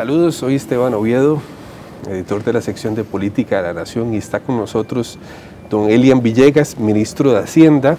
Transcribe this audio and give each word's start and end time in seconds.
Saludos, 0.00 0.36
soy 0.36 0.54
Esteban 0.54 0.94
Oviedo, 0.94 1.42
editor 2.08 2.42
de 2.42 2.54
la 2.54 2.62
sección 2.62 2.94
de 2.94 3.04
Política 3.04 3.58
de 3.58 3.64
la 3.64 3.74
Nación 3.74 4.14
y 4.14 4.16
está 4.16 4.40
con 4.40 4.56
nosotros 4.56 5.18
don 5.68 5.90
Elian 5.90 6.22
Villegas, 6.22 6.78
ministro 6.78 7.32
de 7.32 7.40
Hacienda. 7.40 7.98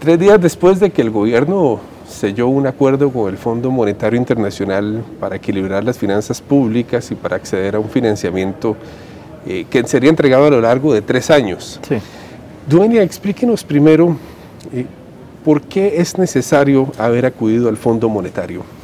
Tres 0.00 0.18
días 0.18 0.40
después 0.40 0.80
de 0.80 0.90
que 0.90 1.02
el 1.02 1.10
gobierno 1.10 1.78
selló 2.08 2.48
un 2.48 2.66
acuerdo 2.66 3.12
con 3.12 3.30
el 3.30 3.38
Fondo 3.38 3.70
Monetario 3.70 4.18
Internacional 4.18 5.04
para 5.20 5.36
equilibrar 5.36 5.84
las 5.84 5.98
finanzas 5.98 6.40
públicas 6.40 7.12
y 7.12 7.14
para 7.14 7.36
acceder 7.36 7.76
a 7.76 7.78
un 7.78 7.88
financiamiento 7.88 8.76
eh, 9.46 9.66
que 9.70 9.86
sería 9.86 10.10
entregado 10.10 10.46
a 10.46 10.50
lo 10.50 10.60
largo 10.60 10.92
de 10.92 11.00
tres 11.00 11.30
años. 11.30 11.78
Sí. 11.88 11.98
Dueña, 12.68 13.02
explíquenos 13.02 13.62
primero 13.62 14.16
eh, 14.72 14.86
por 15.44 15.62
qué 15.62 15.98
es 15.98 16.18
necesario 16.18 16.90
haber 16.98 17.24
acudido 17.24 17.68
al 17.68 17.76
Fondo 17.76 18.08
Monetario. 18.08 18.81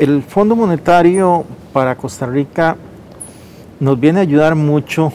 El 0.00 0.22
Fondo 0.22 0.56
Monetario 0.56 1.44
para 1.74 1.94
Costa 1.94 2.24
Rica 2.24 2.74
nos 3.80 4.00
viene 4.00 4.20
a 4.20 4.22
ayudar 4.22 4.54
mucho 4.54 5.12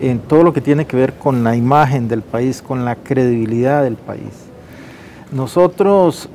en 0.00 0.20
todo 0.20 0.42
lo 0.42 0.54
que 0.54 0.62
tiene 0.62 0.86
que 0.86 0.96
ver 0.96 1.18
con 1.18 1.44
la 1.44 1.54
imagen 1.54 2.08
del 2.08 2.22
país, 2.22 2.62
con 2.62 2.86
la 2.86 2.96
credibilidad 2.96 3.82
del 3.82 3.96
país. 3.96 4.46
Nosotros 5.30 6.30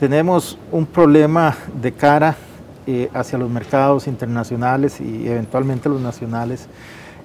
tenemos 0.00 0.58
un 0.72 0.86
problema 0.86 1.54
de 1.82 1.92
cara 1.92 2.34
eh, 2.86 3.10
hacia 3.12 3.36
los 3.36 3.50
mercados 3.50 4.06
internacionales 4.06 4.98
y 4.98 5.28
eventualmente 5.28 5.90
los 5.90 6.00
nacionales, 6.00 6.66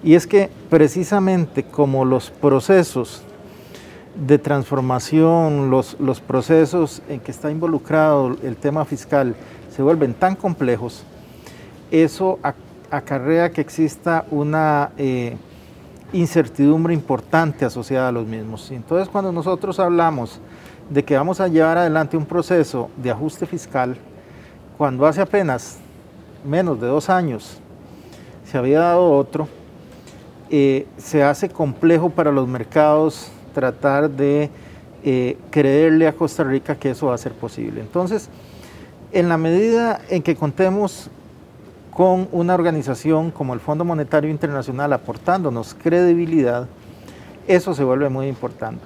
y 0.04 0.16
es 0.16 0.28
que 0.28 0.50
precisamente 0.70 1.64
como 1.64 2.04
los 2.04 2.30
procesos 2.30 3.24
de 4.16 4.38
transformación, 4.38 5.70
los, 5.70 5.98
los 5.98 6.20
procesos 6.20 7.02
en 7.08 7.22
que 7.22 7.32
está 7.32 7.50
involucrado 7.50 8.36
el 8.44 8.58
tema 8.58 8.84
fiscal 8.84 9.34
se 9.76 9.82
vuelven 9.82 10.14
tan 10.14 10.36
complejos, 10.36 11.04
eso 11.90 12.40
acarrea 12.90 13.52
que 13.52 13.62
exista 13.62 14.26
una 14.32 14.92
eh, 14.98 15.36
incertidumbre 16.14 16.94
importante 16.94 17.66
asociada 17.66 18.10
a 18.10 18.12
los 18.12 18.28
mismos. 18.28 18.70
Entonces 18.72 19.10
cuando 19.10 19.32
nosotros 19.32 19.80
hablamos 19.80 20.40
de 20.90 21.04
que 21.04 21.16
vamos 21.16 21.40
a 21.40 21.48
llevar 21.48 21.78
adelante 21.78 22.18
un 22.18 22.26
proceso 22.26 22.90
de 22.98 23.12
ajuste 23.12 23.46
fiscal 23.46 23.96
cuando 24.78 25.06
hace 25.06 25.22
apenas 25.22 25.78
menos 26.46 26.80
de 26.82 26.88
dos 26.88 27.10
años 27.10 27.60
se 28.46 28.58
había 28.58 28.80
dado 28.80 29.10
otro, 29.12 29.48
eh, 30.50 30.86
se 30.98 31.24
hace 31.24 31.48
complejo 31.48 32.10
para 32.10 32.32
los 32.32 32.48
mercados 32.48 33.32
tratar 33.54 34.10
de 34.10 34.50
eh, 35.04 35.38
creerle 35.50 36.08
a 36.08 36.14
Costa 36.14 36.44
Rica 36.44 36.76
que 36.76 36.90
eso 36.90 37.08
va 37.08 37.16
a 37.16 37.18
ser 37.18 37.32
posible. 37.32 37.80
Entonces, 37.80 38.30
en 39.14 39.30
la 39.30 39.38
medida 39.38 40.02
en 40.10 40.24
que 40.24 40.36
contemos 40.36 41.10
con 41.92 42.30
una 42.32 42.56
organización 42.56 43.32
como 43.32 43.54
el 43.54 43.60
Fondo 43.60 43.84
Monetario 43.84 44.30
Internacional 44.30 44.94
aportándonos 44.94 45.74
credibilidad, 45.74 46.68
eso 47.48 47.74
se 47.74 47.84
vuelve 47.84 48.10
muy 48.10 48.28
importante. 48.28 48.82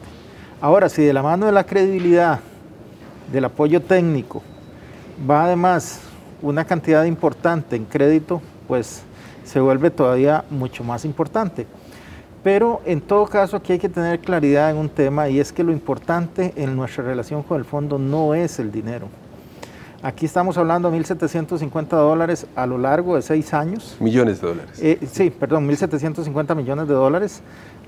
Ahora, 0.60 0.90
si 0.90 1.04
de 1.04 1.14
la 1.14 1.22
mano 1.22 1.46
de 1.46 1.52
la 1.52 1.66
credibilidad, 1.66 2.40
del 3.32 3.46
apoyo 3.46 3.82
técnico, 3.82 4.42
va 5.30 5.46
además 5.46 6.02
una 6.42 6.66
cantidad 6.66 7.04
importante 7.06 7.76
en 7.76 7.86
crédito, 7.86 8.42
pues 8.68 9.04
se 9.44 9.60
vuelve 9.60 9.92
todavía 9.92 10.44
mucho 10.50 10.84
más 10.84 11.06
importante. 11.06 11.68
Pero 12.44 12.82
en 12.86 13.02
todo 13.02 13.26
caso 13.26 13.58
aquí 13.58 13.74
hay 13.74 13.80
que 13.80 13.90
tener 13.90 14.20
claridad 14.20 14.72
en 14.72 14.78
un 14.78 14.90
tema 14.90 15.30
y 15.30 15.40
es 15.40 15.52
que 15.52 15.64
lo 15.64 15.72
importante 15.72 16.54
en 16.56 16.76
nuestra 16.76 17.04
relación 17.04 17.42
con 17.44 17.58
el 17.58 17.66
fondo 17.66 17.98
no 17.98 18.36
es 18.36 18.60
el 18.60 18.72
dinero. 18.72 19.08
Aquí 20.06 20.28
estamos 20.28 20.56
hablando 20.60 20.92
de 20.92 21.00
1.750 21.00 21.88
dólares 21.88 22.46
a 22.56 22.68
lo 22.68 22.78
largo 22.78 23.16
de 23.16 23.24
seis 23.24 23.56
años. 23.56 23.98
Millones 24.00 24.40
de 24.40 24.48
dólares. 24.50 24.80
Eh, 24.80 25.00
sí, 25.12 25.32
perdón, 25.32 25.68
1.750 25.68 26.56
millones 26.56 26.88
de 26.88 26.94
dólares 26.94 27.42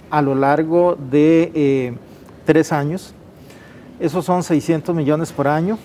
a 0.09 0.23
lo 0.23 0.33
largo 0.33 0.97
de 1.11 1.51
eh, 1.53 1.95
tres 2.43 2.73
años. 2.73 3.13
Esos 3.99 4.25
son 4.25 4.41
600 4.41 4.95
millones 4.95 5.31
por 5.31 5.47
año. 5.47 5.77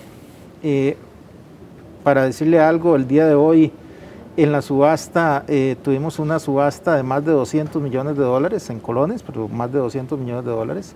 Eh, 0.63 0.97
para 2.03 2.23
decirle 2.23 2.59
algo, 2.59 2.95
el 2.95 3.07
día 3.07 3.27
de 3.27 3.35
hoy 3.35 3.71
en 4.35 4.51
la 4.51 4.63
subasta 4.63 5.43
eh, 5.47 5.75
tuvimos 5.83 6.17
una 6.17 6.39
subasta 6.39 6.95
de 6.95 7.03
más 7.03 7.23
de 7.23 7.31
200 7.31 7.79
millones 7.79 8.17
de 8.17 8.23
dólares 8.23 8.71
en 8.71 8.79
colones, 8.79 9.21
pero 9.21 9.47
más 9.49 9.71
de 9.71 9.77
200 9.77 10.17
millones 10.17 10.45
de 10.45 10.51
dólares. 10.51 10.95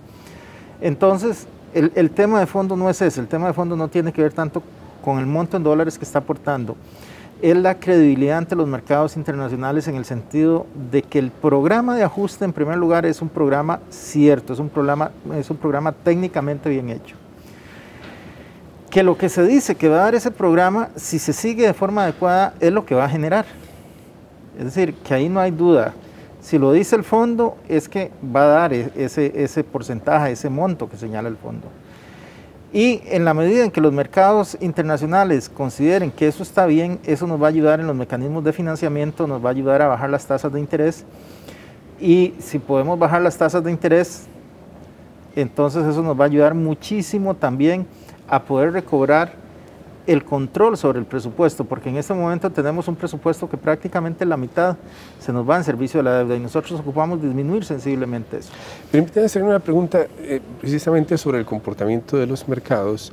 Entonces, 0.80 1.46
el, 1.74 1.92
el 1.94 2.10
tema 2.10 2.40
de 2.40 2.46
fondo 2.46 2.74
no 2.74 2.90
es 2.90 3.00
ese, 3.00 3.20
el 3.20 3.28
tema 3.28 3.46
de 3.46 3.52
fondo 3.52 3.76
no 3.76 3.86
tiene 3.86 4.12
que 4.12 4.20
ver 4.20 4.32
tanto 4.32 4.64
con 5.08 5.18
el 5.18 5.24
monto 5.24 5.56
en 5.56 5.62
dólares 5.62 5.96
que 5.96 6.04
está 6.04 6.18
aportando, 6.18 6.76
es 7.40 7.56
la 7.56 7.80
credibilidad 7.80 8.36
ante 8.36 8.54
los 8.54 8.68
mercados 8.68 9.16
internacionales 9.16 9.88
en 9.88 9.96
el 9.96 10.04
sentido 10.04 10.66
de 10.90 11.00
que 11.00 11.18
el 11.18 11.30
programa 11.30 11.96
de 11.96 12.02
ajuste 12.02 12.44
en 12.44 12.52
primer 12.52 12.76
lugar 12.76 13.06
es 13.06 13.22
un 13.22 13.30
programa 13.30 13.80
cierto, 13.88 14.52
es 14.52 14.58
un 14.58 14.68
programa, 14.68 15.10
es 15.34 15.48
un 15.48 15.56
programa 15.56 15.92
técnicamente 15.92 16.68
bien 16.68 16.90
hecho. 16.90 17.16
Que 18.90 19.02
lo 19.02 19.16
que 19.16 19.30
se 19.30 19.46
dice 19.46 19.76
que 19.76 19.88
va 19.88 19.96
a 19.96 20.04
dar 20.04 20.14
ese 20.14 20.30
programa, 20.30 20.90
si 20.94 21.18
se 21.18 21.32
sigue 21.32 21.66
de 21.66 21.72
forma 21.72 22.02
adecuada, 22.02 22.52
es 22.60 22.70
lo 22.70 22.84
que 22.84 22.94
va 22.94 23.06
a 23.06 23.08
generar. 23.08 23.46
Es 24.58 24.66
decir, 24.66 24.92
que 24.92 25.14
ahí 25.14 25.30
no 25.30 25.40
hay 25.40 25.52
duda. 25.52 25.94
Si 26.42 26.58
lo 26.58 26.70
dice 26.70 26.96
el 26.96 27.04
fondo, 27.04 27.56
es 27.66 27.88
que 27.88 28.10
va 28.22 28.42
a 28.42 28.46
dar 28.46 28.74
e-, 28.74 28.92
ese, 28.94 29.32
ese 29.42 29.64
porcentaje, 29.64 30.32
ese 30.32 30.50
monto 30.50 30.86
que 30.86 30.98
señala 30.98 31.30
el 31.30 31.38
fondo. 31.38 31.68
Y 32.72 33.00
en 33.06 33.24
la 33.24 33.32
medida 33.32 33.64
en 33.64 33.70
que 33.70 33.80
los 33.80 33.92
mercados 33.92 34.56
internacionales 34.60 35.48
consideren 35.48 36.10
que 36.10 36.28
eso 36.28 36.42
está 36.42 36.66
bien, 36.66 36.98
eso 37.04 37.26
nos 37.26 37.40
va 37.40 37.46
a 37.46 37.48
ayudar 37.48 37.80
en 37.80 37.86
los 37.86 37.96
mecanismos 37.96 38.44
de 38.44 38.52
financiamiento, 38.52 39.26
nos 39.26 39.42
va 39.42 39.48
a 39.48 39.52
ayudar 39.52 39.80
a 39.80 39.88
bajar 39.88 40.10
las 40.10 40.26
tasas 40.26 40.52
de 40.52 40.60
interés. 40.60 41.04
Y 41.98 42.34
si 42.38 42.58
podemos 42.58 42.98
bajar 42.98 43.22
las 43.22 43.38
tasas 43.38 43.64
de 43.64 43.70
interés, 43.70 44.26
entonces 45.34 45.86
eso 45.86 46.02
nos 46.02 46.18
va 46.18 46.24
a 46.24 46.26
ayudar 46.26 46.54
muchísimo 46.54 47.34
también 47.34 47.86
a 48.28 48.42
poder 48.42 48.72
recobrar 48.72 49.32
el 50.08 50.24
control 50.24 50.78
sobre 50.78 50.98
el 50.98 51.04
presupuesto, 51.04 51.64
porque 51.64 51.90
en 51.90 51.98
este 51.98 52.14
momento 52.14 52.48
tenemos 52.50 52.88
un 52.88 52.96
presupuesto 52.96 53.46
que 53.46 53.58
prácticamente 53.58 54.24
la 54.24 54.38
mitad 54.38 54.74
se 55.20 55.34
nos 55.34 55.48
va 55.48 55.58
en 55.58 55.64
servicio 55.64 55.98
de 55.98 56.04
la 56.04 56.18
deuda 56.18 56.34
y 56.34 56.40
nosotros 56.40 56.80
ocupamos 56.80 57.20
disminuir 57.20 57.62
sensiblemente 57.62 58.38
eso. 58.38 58.50
Permítame 58.90 59.26
hacer 59.26 59.42
una 59.42 59.58
pregunta 59.58 60.06
eh, 60.20 60.40
precisamente 60.58 61.18
sobre 61.18 61.38
el 61.38 61.44
comportamiento 61.44 62.16
de 62.16 62.26
los 62.26 62.48
mercados. 62.48 63.12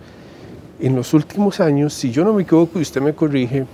En 0.80 0.96
los 0.96 1.14
últimos 1.14 1.60
años, 1.60 1.94
si 1.94 2.12
yo 2.12 2.24
no 2.24 2.32
me 2.32 2.44
equivoco 2.44 2.80
y 2.80 2.84
usted 2.84 3.02
me 3.02 3.14
corrige, 3.14 3.66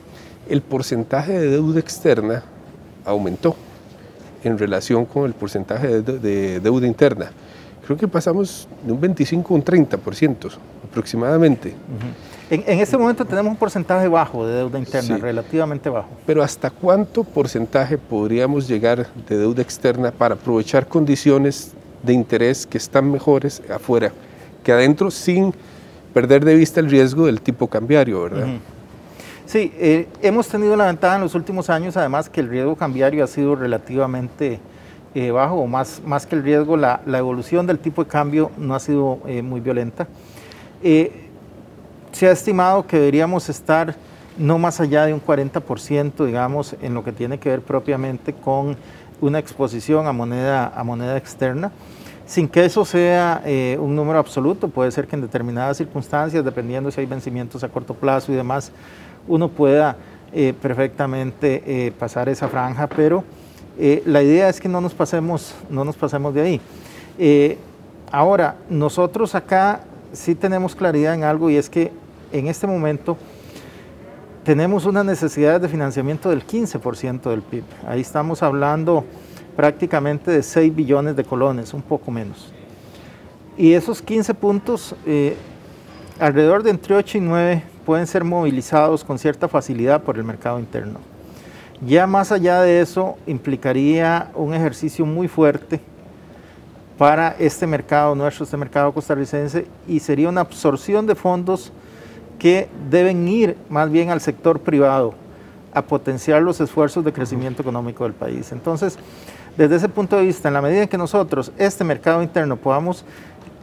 el 0.49 0.61
porcentaje 0.63 1.33
de 1.33 1.47
deuda 1.51 1.79
externa 1.79 2.43
aumentó 3.05 3.55
en 4.43 4.57
relación 4.57 5.05
con 5.05 5.25
el 5.25 5.33
porcentaje 5.33 6.01
de, 6.01 6.59
deuda 6.59 6.87
interna. 6.87 7.29
Creo 7.85 7.97
que 7.97 8.07
pasamos 8.07 8.67
de 8.83 8.91
un 8.91 8.99
25 8.99 9.53
a 9.53 9.57
un 9.57 9.63
30% 9.63 10.51
aproximadamente. 10.89 11.75
En, 12.51 12.81
este 12.81 12.97
momento 12.97 13.23
tenemos 13.23 13.49
un 13.49 13.55
porcentaje 13.55 14.09
bajo 14.09 14.45
de 14.45 14.55
deuda 14.55 14.77
interna, 14.77 15.15
relativamente 15.15 15.89
bajo. 15.89 16.09
Pero 16.25 16.43
¿hasta 16.43 16.69
cuánto 16.69 17.23
porcentaje 17.23 17.97
podríamos 17.97 18.67
llegar 18.67 19.07
de 19.29 19.37
deuda 19.37 19.61
externa 19.61 20.11
para 20.11 20.35
aprovechar 20.35 20.85
condiciones 20.85 21.71
de 22.03 22.11
interés 22.11 22.67
que 22.67 22.77
están 22.77 23.09
mejores 23.09 23.61
afuera 23.73 24.11
que 24.65 24.73
adentro 24.73 25.09
sin 25.09 25.53
perder 26.13 26.43
de 26.43 26.55
vista 26.55 26.81
el 26.81 26.89
riesgo 26.89 27.25
del 27.25 27.39
tipo 27.39 27.67
cambiario, 27.67 28.23
verdad? 28.23 28.47
Sí, 29.45 29.71
eh, 29.77 30.09
hemos 30.21 30.49
tenido 30.49 30.75
la 30.75 30.87
ventaja 30.87 31.15
en 31.15 31.21
los 31.21 31.35
últimos 31.35 31.69
años, 31.69 31.95
además 31.95 32.29
que 32.29 32.41
el 32.41 32.49
riesgo 32.49 32.75
cambiario 32.75 33.23
ha 33.23 33.27
sido 33.27 33.55
relativamente 33.55 34.59
eh, 35.15 35.31
bajo, 35.31 35.55
o 35.55 35.67
más, 35.67 36.01
más 36.05 36.25
que 36.25 36.35
el 36.35 36.43
riesgo, 36.43 36.75
la, 36.75 36.99
evolución 37.07 37.65
del 37.65 37.79
tipo 37.79 38.03
de 38.03 38.09
cambio 38.09 38.51
no 38.57 38.75
ha 38.75 38.79
sido 38.81 39.19
eh, 39.25 39.41
muy 39.41 39.61
violenta 39.61 40.05
se 42.11 42.27
ha 42.27 42.31
estimado 42.31 42.85
que 42.85 42.97
deberíamos 42.97 43.49
estar 43.49 43.95
no 44.37 44.57
más 44.57 44.79
allá 44.79 45.05
de 45.05 45.13
un 45.13 45.23
40%, 45.23 46.25
digamos, 46.25 46.75
en 46.81 46.93
lo 46.93 47.03
que 47.03 47.11
tiene 47.11 47.37
que 47.37 47.49
ver 47.49 47.61
propiamente 47.61 48.33
con 48.33 48.75
una 49.19 49.39
exposición 49.39 50.07
a 50.07 50.11
moneda, 50.11 50.71
a 50.75 50.83
moneda 50.83 51.17
externa, 51.17 51.71
sin 52.25 52.47
que 52.47 52.65
eso 52.65 52.85
sea 52.85 53.41
eh, 53.45 53.77
un 53.79 53.95
número 53.95 54.19
absoluto. 54.19 54.67
Puede 54.67 54.91
ser 54.91 55.07
que 55.07 55.15
en 55.15 55.21
determinadas 55.21 55.77
circunstancias, 55.77 56.43
dependiendo 56.43 56.91
si 56.91 57.01
hay 57.01 57.05
vencimientos 57.05 57.63
a 57.63 57.69
corto 57.69 57.93
plazo 57.93 58.31
y 58.31 58.35
demás, 58.35 58.71
uno 59.27 59.49
pueda 59.49 59.97
eh, 60.33 60.53
perfectamente 60.59 61.61
eh, 61.65 61.91
pasar 61.91 62.29
esa 62.29 62.47
franja, 62.47 62.87
pero 62.87 63.23
la 64.05 64.21
idea 64.21 64.47
es 64.47 64.61
que 64.61 64.69
no 64.69 64.79
nos 64.79 64.93
pasemos, 64.93 65.55
no 65.67 65.83
nos 65.83 65.95
pasemos 65.95 66.35
de 66.35 66.41
ahí. 66.41 66.61
ahora, 68.11 68.57
nosotros 68.69 69.33
acá 69.33 69.81
sí 70.13 70.35
tenemos 70.35 70.75
claridad 70.75 71.15
en 71.15 71.23
algo 71.23 71.49
y 71.49 71.55
es 71.55 71.67
que 71.67 71.91
en 72.31 72.47
este 72.47 72.67
momento 72.67 73.17
tenemos 74.43 74.85
una 74.85 75.03
necesidad 75.03 75.61
de 75.61 75.67
financiamiento 75.67 76.29
del 76.29 76.45
15% 76.45 77.29
del 77.29 77.41
PIB. 77.41 77.63
Ahí 77.87 78.01
estamos 78.01 78.41
hablando 78.41 79.05
prácticamente 79.55 80.31
de 80.31 80.41
6 80.41 80.75
billones 80.75 81.15
de 81.15 81.23
colones, 81.23 81.73
un 81.73 81.81
poco 81.81 82.09
menos. 82.09 82.51
Y 83.57 83.73
esos 83.73 84.01
15 84.01 84.33
puntos, 84.33 84.95
eh, 85.05 85.35
alrededor 86.19 86.63
de 86.63 86.71
entre 86.71 86.95
8 86.95 87.17
y 87.17 87.21
9 87.21 87.63
pueden 87.85 88.07
ser 88.07 88.23
movilizados 88.23 89.03
con 89.03 89.19
cierta 89.19 89.47
facilidad 89.47 90.01
por 90.01 90.17
el 90.17 90.23
mercado 90.23 90.59
interno. 90.59 90.99
Ya 91.85 92.07
más 92.07 92.31
allá 92.31 92.61
de 92.61 92.81
eso, 92.81 93.17
implicaría 93.27 94.29
un 94.35 94.53
ejercicio 94.53 95.05
muy 95.05 95.27
fuerte 95.27 95.79
para 96.97 97.35
este 97.39 97.65
mercado 97.65 98.13
nuestro, 98.13 98.45
este 98.45 98.57
mercado 98.57 98.91
costarricense, 98.91 99.67
y 99.87 99.99
sería 99.99 100.29
una 100.29 100.41
absorción 100.41 101.07
de 101.07 101.15
fondos 101.15 101.71
que 102.41 102.67
deben 102.89 103.27
ir 103.27 103.55
más 103.69 103.91
bien 103.91 104.09
al 104.09 104.19
sector 104.19 104.61
privado 104.61 105.13
a 105.75 105.83
potenciar 105.83 106.41
los 106.41 106.59
esfuerzos 106.59 107.05
de 107.05 107.13
crecimiento 107.13 107.61
económico 107.61 108.03
del 108.03 108.13
país. 108.13 108.51
Entonces, 108.51 108.97
desde 109.55 109.75
ese 109.75 109.87
punto 109.87 110.17
de 110.17 110.23
vista, 110.23 110.47
en 110.47 110.55
la 110.55 110.61
medida 110.63 110.81
en 110.81 110.89
que 110.89 110.97
nosotros, 110.97 111.51
este 111.59 111.83
mercado 111.83 112.23
interno, 112.23 112.55
podamos 112.55 113.05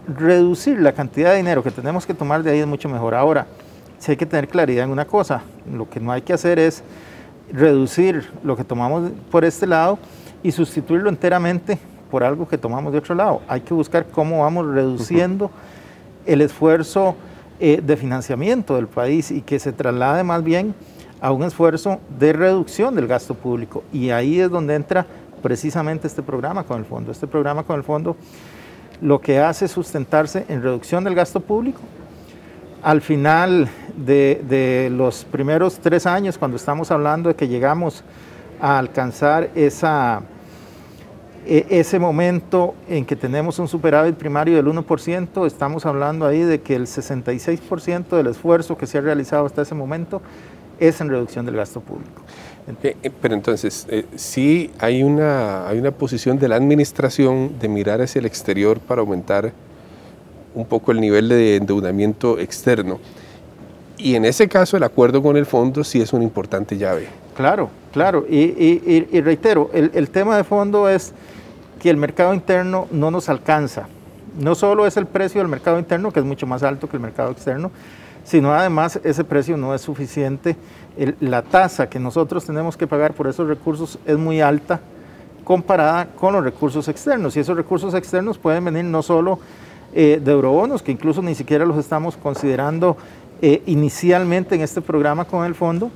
reducir 0.06 0.80
la 0.80 0.92
cantidad 0.92 1.32
de 1.32 1.38
dinero 1.38 1.64
que 1.64 1.72
tenemos 1.72 2.06
que 2.06 2.14
tomar 2.14 2.44
de 2.44 2.52
ahí 2.52 2.60
es 2.60 2.68
mucho 2.68 2.88
mejor. 2.88 3.16
Ahora, 3.16 3.48
si 3.98 4.12
hay 4.12 4.16
que 4.16 4.26
tener 4.26 4.46
claridad 4.46 4.84
en 4.84 4.92
una 4.92 5.06
cosa, 5.06 5.42
lo 5.68 5.90
que 5.90 5.98
no 5.98 6.12
hay 6.12 6.22
que 6.22 6.32
hacer 6.32 6.60
es 6.60 6.84
reducir 7.52 8.30
lo 8.44 8.56
que 8.56 8.62
tomamos 8.62 9.10
por 9.28 9.44
este 9.44 9.66
lado 9.66 9.98
y 10.40 10.52
sustituirlo 10.52 11.08
enteramente 11.08 11.80
por 12.12 12.22
algo 12.22 12.46
que 12.46 12.56
tomamos 12.56 12.92
de 12.92 12.98
otro 12.98 13.16
lado. 13.16 13.42
Hay 13.48 13.62
que 13.62 13.74
buscar 13.74 14.06
cómo 14.06 14.42
vamos 14.42 14.68
reduciendo 14.68 15.50
el 16.26 16.42
esfuerzo 16.42 17.16
eh, 17.60 17.80
de 17.82 17.96
financiamiento 17.96 18.76
del 18.76 18.86
país 18.86 19.30
y 19.30 19.42
que 19.42 19.58
se 19.58 19.72
traslade 19.72 20.24
más 20.24 20.42
bien 20.44 20.74
a 21.20 21.32
un 21.32 21.42
esfuerzo 21.42 21.98
de 22.18 22.32
reducción 22.32 22.94
del 22.94 23.06
gasto 23.06 23.34
público. 23.34 23.82
Y 23.92 24.10
ahí 24.10 24.40
es 24.40 24.50
donde 24.50 24.74
entra 24.74 25.06
precisamente 25.42 26.06
este 26.06 26.22
programa 26.22 26.64
con 26.64 26.78
el 26.78 26.84
fondo. 26.84 27.12
Este 27.12 27.26
programa 27.26 27.62
con 27.62 27.76
el 27.76 27.82
fondo 27.82 28.16
lo 29.00 29.20
que 29.20 29.38
hace 29.38 29.66
es 29.66 29.70
sustentarse 29.70 30.44
en 30.48 30.62
reducción 30.62 31.04
del 31.04 31.14
gasto 31.14 31.40
público. 31.40 31.80
Al 32.82 33.00
final 33.00 33.68
de, 33.96 34.88
los 34.92 35.24
primeros 35.24 35.78
tres 35.78 36.06
años, 36.06 36.38
cuando 36.38 36.56
estamos 36.56 36.90
hablando 36.90 37.28
de 37.28 37.34
que 37.34 37.48
llegamos 37.48 38.04
a 38.60 38.78
alcanzar 38.78 39.50
esa, 39.54 40.22
ese 41.48 41.98
momento 41.98 42.74
en 42.88 43.06
que 43.06 43.16
tenemos 43.16 43.58
un 43.58 43.68
superávit 43.68 44.16
primario 44.16 44.56
del 44.56 44.66
1%, 44.66 45.46
estamos 45.46 45.86
hablando 45.86 46.26
ahí 46.26 46.40
de 46.40 46.60
que 46.60 46.76
el 46.76 46.86
66% 46.86 48.08
del 48.08 48.26
esfuerzo 48.26 48.76
que 48.76 48.86
se 48.86 48.98
ha 48.98 49.00
realizado 49.00 49.46
hasta 49.46 49.62
ese 49.62 49.74
momento 49.74 50.20
es 50.78 51.00
en 51.00 51.08
reducción 51.08 51.46
del 51.46 51.56
gasto 51.56 51.80
público. 51.80 52.22
Eh, 52.82 52.96
eh, 53.02 53.10
pero 53.22 53.34
entonces, 53.34 53.86
eh, 53.88 54.04
sí 54.16 54.70
hay 54.78 55.02
una, 55.02 55.66
hay 55.66 55.78
una 55.78 55.90
posición 55.90 56.38
de 56.38 56.48
la 56.48 56.56
administración 56.56 57.58
de 57.58 57.68
mirar 57.68 58.02
hacia 58.02 58.18
el 58.18 58.26
exterior 58.26 58.78
para 58.78 59.00
aumentar 59.00 59.52
un 60.54 60.66
poco 60.66 60.92
el 60.92 61.00
nivel 61.00 61.28
de 61.28 61.56
endeudamiento 61.56 62.38
externo. 62.38 62.98
Y 63.96 64.14
en 64.14 64.24
ese 64.24 64.48
caso 64.48 64.76
el 64.76 64.82
acuerdo 64.82 65.22
con 65.22 65.36
el 65.36 65.46
fondo 65.46 65.82
sí 65.82 66.00
es 66.00 66.12
una 66.12 66.24
importante 66.24 66.76
llave. 66.76 67.08
Claro, 67.34 67.70
claro. 67.92 68.26
Y, 68.28 69.20
reitero, 69.20 69.70
el, 69.72 69.90
el, 69.94 70.10
tema 70.10 70.36
de 70.36 70.44
fondo 70.44 70.88
es 70.88 71.12
que 71.80 71.90
el 71.90 71.96
mercado 71.96 72.34
interno 72.34 72.86
no 72.90 73.10
nos 73.10 73.28
alcanza. 73.28 73.88
No 74.38 74.54
solo 74.54 74.86
es 74.86 74.96
el 74.96 75.06
precio 75.06 75.40
del 75.40 75.48
mercado 75.48 75.78
interno, 75.78 76.12
que 76.12 76.20
es 76.20 76.26
mucho 76.26 76.46
más 76.46 76.62
alto 76.62 76.88
que 76.88 76.96
el 76.96 77.02
mercado 77.02 77.30
externo, 77.30 77.70
sino 78.24 78.52
además 78.52 79.00
ese 79.04 79.24
precio 79.24 79.56
no 79.56 79.74
es 79.74 79.80
suficiente. 79.80 80.56
la 81.20 81.42
tasa 81.42 81.88
que 81.88 81.98
nosotros 81.98 82.44
tenemos 82.44 82.76
que 82.76 82.86
pagar 82.86 83.14
por 83.14 83.28
esos 83.28 83.46
recursos 83.48 83.98
es 84.04 84.18
muy 84.18 84.40
alta 84.40 84.80
comparada 85.44 86.06
con 86.06 86.34
los 86.34 86.44
recursos 86.44 86.88
externos. 86.88 87.36
Y 87.36 87.40
esos 87.40 87.56
recursos 87.56 87.94
externos 87.94 88.36
pueden 88.36 88.64
venir 88.64 88.84
no 88.84 89.02
solo 89.02 89.38
eh, 89.94 90.20
de 90.22 90.32
eurobonos, 90.32 90.82
que 90.82 90.92
incluso 90.92 91.22
ni 91.22 91.34
siquiera 91.34 91.64
los 91.64 91.78
estamos 91.78 92.16
considerando 92.16 92.98
eh, 93.40 93.62
inicialmente 93.66 94.56
en 94.56 94.60
este 94.60 94.82
programa 94.82 95.24
con 95.24 95.46
el 95.46 95.54
fondo, 95.54 95.90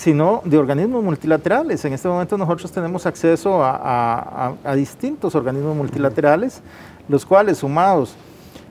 sino 0.00 0.40
de 0.46 0.56
organismos 0.56 1.04
multilaterales. 1.04 1.84
En 1.84 1.92
este 1.92 2.08
momento 2.08 2.38
nosotros 2.38 2.72
tenemos 2.72 3.04
acceso 3.04 3.60
a 3.62 4.74
distintos 4.74 5.34
organismos 5.34 5.76
multilaterales, 5.76 6.62
los 7.06 7.26
cuales 7.26 7.58
sumados 7.58 8.14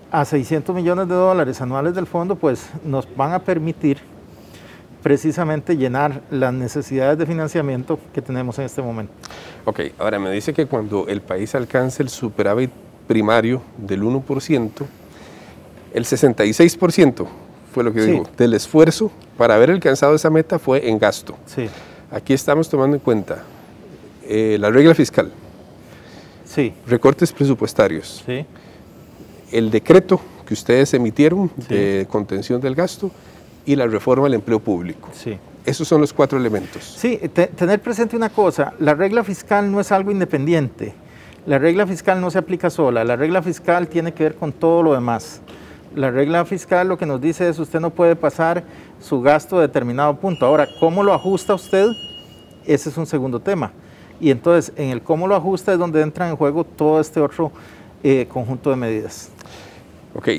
a 0.09 0.25
600 0.25 0.75
millones 0.75 1.07
de 1.07 1.13
dólares 1.13 1.61
anuales 1.61 1.93
del 1.93 2.07
fondo, 2.07 2.35
pues 2.35 2.71
nos 2.83 3.07
van 3.15 3.33
a 3.33 3.37
permitir 3.37 3.99
precisamente 5.03 5.77
llenar 5.77 6.23
las 6.31 6.51
necesidades 6.51 7.19
de 7.19 7.27
financiamiento 7.27 7.99
que 8.11 8.23
tenemos 8.23 8.57
en 8.57 8.65
este 8.65 8.81
momento. 8.81 9.13
Ok, 9.65 9.81
ahora 9.99 10.17
me 10.17 10.31
dice 10.31 10.51
que 10.51 10.65
cuando 10.65 11.07
el 11.07 11.21
país 11.21 11.53
alcance 11.53 12.01
el 12.01 12.09
superávit 12.09 12.71
primario 13.07 13.61
del 13.77 14.01
1%, 14.01 14.71
el 15.93 16.05
66% 16.05 17.27
fue 17.73 17.83
lo 17.83 17.93
que 17.93 18.01
digo, 18.01 18.27
del 18.37 18.53
esfuerzo 18.53 19.11
para 19.37 19.55
haber 19.55 19.71
alcanzado 19.71 20.15
esa 20.15 20.29
meta 20.29 20.59
fue 20.59 20.89
en 20.89 20.99
gasto. 20.99 21.35
Sí. 21.45 21.69
Aquí 22.11 22.33
estamos 22.33 22.69
tomando 22.69 22.95
en 22.95 23.01
cuenta 23.01 23.43
eh, 24.27 24.57
la 24.59 24.69
regla 24.69 24.95
fiscal, 24.95 25.31
sí. 26.45 26.73
recortes 26.87 27.31
presupuestarios, 27.31 28.23
sí 28.25 28.45
el 29.51 29.71
decreto 29.71 30.19
que 30.45 30.53
ustedes 30.53 30.93
emitieron 30.93 31.51
de 31.69 32.07
contención 32.09 32.61
del 32.61 32.75
gasto 32.75 33.11
y 33.65 33.75
la 33.75 33.87
reforma 33.87 34.25
del 34.25 34.35
empleo 34.35 34.59
público. 34.59 35.09
Sí. 35.13 35.37
Esos 35.65 35.87
son 35.87 36.01
los 36.01 36.13
cuatro 36.13 36.39
elementos. 36.39 36.83
Sí, 36.83 37.19
tener 37.55 37.81
presente 37.81 38.15
una 38.15 38.29
cosa, 38.29 38.73
la 38.79 38.95
regla 38.95 39.23
fiscal 39.23 39.71
no 39.71 39.79
es 39.79 39.91
algo 39.91 40.11
independiente. 40.11 40.93
La 41.45 41.57
regla 41.57 41.85
fiscal 41.85 42.19
no 42.21 42.31
se 42.31 42.37
aplica 42.37 42.69
sola, 42.69 43.03
la 43.03 43.15
regla 43.15 43.41
fiscal 43.41 43.87
tiene 43.87 44.13
que 44.13 44.23
ver 44.23 44.35
con 44.35 44.51
todo 44.51 44.83
lo 44.83 44.93
demás. 44.93 45.41
La 45.99 46.11
regla 46.11 46.45
fiscal 46.45 46.87
lo 46.87 46.97
que 46.97 47.05
nos 47.05 47.19
dice 47.19 47.49
es 47.49 47.59
usted 47.59 47.81
no 47.81 47.89
puede 47.89 48.15
pasar 48.15 48.63
su 49.01 49.19
gasto 49.19 49.57
a 49.57 49.61
determinado 49.63 50.15
punto. 50.15 50.45
Ahora, 50.45 50.65
¿cómo 50.79 51.03
lo 51.03 51.13
ajusta 51.13 51.53
usted? 51.53 51.87
Ese 52.65 52.87
es 52.87 52.95
un 52.95 53.05
segundo 53.05 53.41
tema. 53.41 53.73
Y 54.17 54.31
entonces, 54.31 54.71
en 54.77 54.91
el 54.91 55.01
cómo 55.01 55.27
lo 55.27 55.35
ajusta 55.35 55.73
es 55.73 55.77
donde 55.77 56.01
entra 56.01 56.29
en 56.29 56.37
juego 56.37 56.63
todo 56.63 57.01
este 57.01 57.19
otro 57.19 57.51
eh, 58.01 58.25
conjunto 58.29 58.69
de 58.69 58.77
medidas. 58.77 59.29
Ok, 60.15 60.29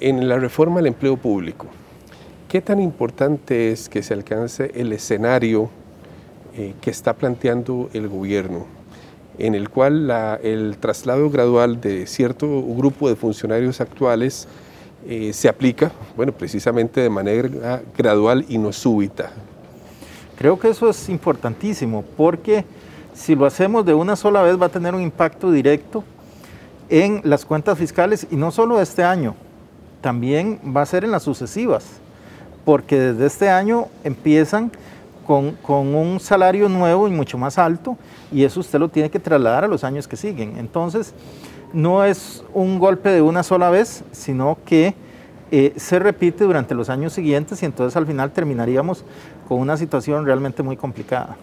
en 0.00 0.26
la 0.26 0.38
reforma 0.38 0.76
del 0.76 0.86
empleo 0.86 1.18
público, 1.18 1.66
¿qué 2.48 2.62
tan 2.62 2.80
importante 2.80 3.70
es 3.70 3.90
que 3.90 4.02
se 4.02 4.14
alcance 4.14 4.72
el 4.74 4.90
escenario 4.94 5.68
eh, 6.54 6.72
que 6.80 6.88
está 6.88 7.12
planteando 7.12 7.90
el 7.92 8.08
gobierno, 8.08 8.64
en 9.36 9.54
el 9.54 9.68
cual 9.68 10.10
el 10.42 10.78
traslado 10.78 11.28
gradual 11.28 11.78
de 11.78 12.06
cierto 12.06 12.62
grupo 12.62 13.10
de 13.10 13.16
funcionarios 13.16 13.82
actuales 13.82 14.48
eh, 15.06 15.32
se 15.32 15.48
aplica, 15.48 15.92
bueno, 16.16 16.32
precisamente 16.32 17.00
de 17.00 17.10
manera 17.10 17.82
gradual 17.96 18.44
y 18.48 18.58
no 18.58 18.72
súbita? 18.72 19.30
Creo 20.36 20.58
que 20.58 20.68
eso 20.68 20.88
es 20.88 21.08
importantísimo, 21.08 22.04
porque 22.16 22.64
si 23.14 23.34
lo 23.34 23.46
hacemos 23.46 23.84
de 23.84 23.94
una 23.94 24.16
sola 24.16 24.42
vez 24.42 24.60
va 24.60 24.66
a 24.66 24.70
tener 24.70 24.94
un 24.94 25.02
impacto 25.02 25.50
directo 25.50 26.04
en 26.88 27.20
las 27.24 27.44
cuentas 27.44 27.76
fiscales 27.76 28.26
y 28.30 28.36
no 28.36 28.50
solo 28.50 28.80
este 28.80 29.02
año, 29.02 29.34
también 30.00 30.60
va 30.64 30.82
a 30.82 30.86
ser 30.86 31.04
en 31.04 31.10
las 31.10 31.24
sucesivas, 31.24 31.84
porque 32.64 32.98
desde 32.98 33.26
este 33.26 33.50
año 33.50 33.88
empiezan 34.04 34.70
con, 35.26 35.56
un 35.94 36.20
salario 36.20 36.70
nuevo 36.70 37.06
y 37.06 37.10
mucho 37.10 37.36
más 37.36 37.58
alto 37.58 37.98
y 38.32 38.44
eso 38.44 38.60
usted 38.60 38.78
lo 38.78 38.88
tiene 38.88 39.10
que 39.10 39.18
trasladar 39.18 39.64
a 39.64 39.68
los 39.68 39.84
años 39.84 40.08
que 40.08 40.16
siguen. 40.16 40.56
Entonces, 40.56 41.12
no 41.72 42.04
es 42.04 42.44
un 42.54 42.78
golpe 42.78 43.10
de 43.10 43.22
una 43.22 43.42
sola 43.42 43.70
vez, 43.70 44.04
sino 44.12 44.58
que 44.64 44.94
eh, 45.50 45.72
se 45.76 45.98
repite 45.98 46.44
durante 46.44 46.74
los 46.74 46.88
años 46.90 47.12
siguientes 47.12 47.62
y 47.62 47.66
entonces 47.66 47.96
al 47.96 48.06
final 48.06 48.32
terminaríamos 48.32 49.04
con 49.48 49.58
una 49.58 49.76
situación 49.76 50.26
realmente 50.26 50.62
muy 50.62 50.76
complicada. 50.76 51.36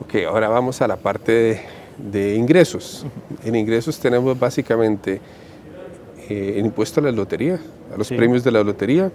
Ok, 0.00 0.14
ahora 0.28 0.48
vamos 0.48 0.82
a 0.82 0.88
la 0.88 0.96
parte 0.96 1.32
de 1.32 1.86
de 1.96 2.34
ingresos. 2.34 3.06
En 3.44 3.54
ingresos 3.54 3.98
tenemos 3.98 4.38
básicamente 4.38 5.20
eh, 6.28 6.54
el 6.56 6.66
impuesto 6.66 7.00
a 7.00 7.04
la 7.04 7.12
lotería, 7.12 7.58
a 7.92 7.96
los 7.96 8.08
premios 8.08 8.44
de 8.44 8.50
la 8.50 8.62
lotería, 8.62 9.10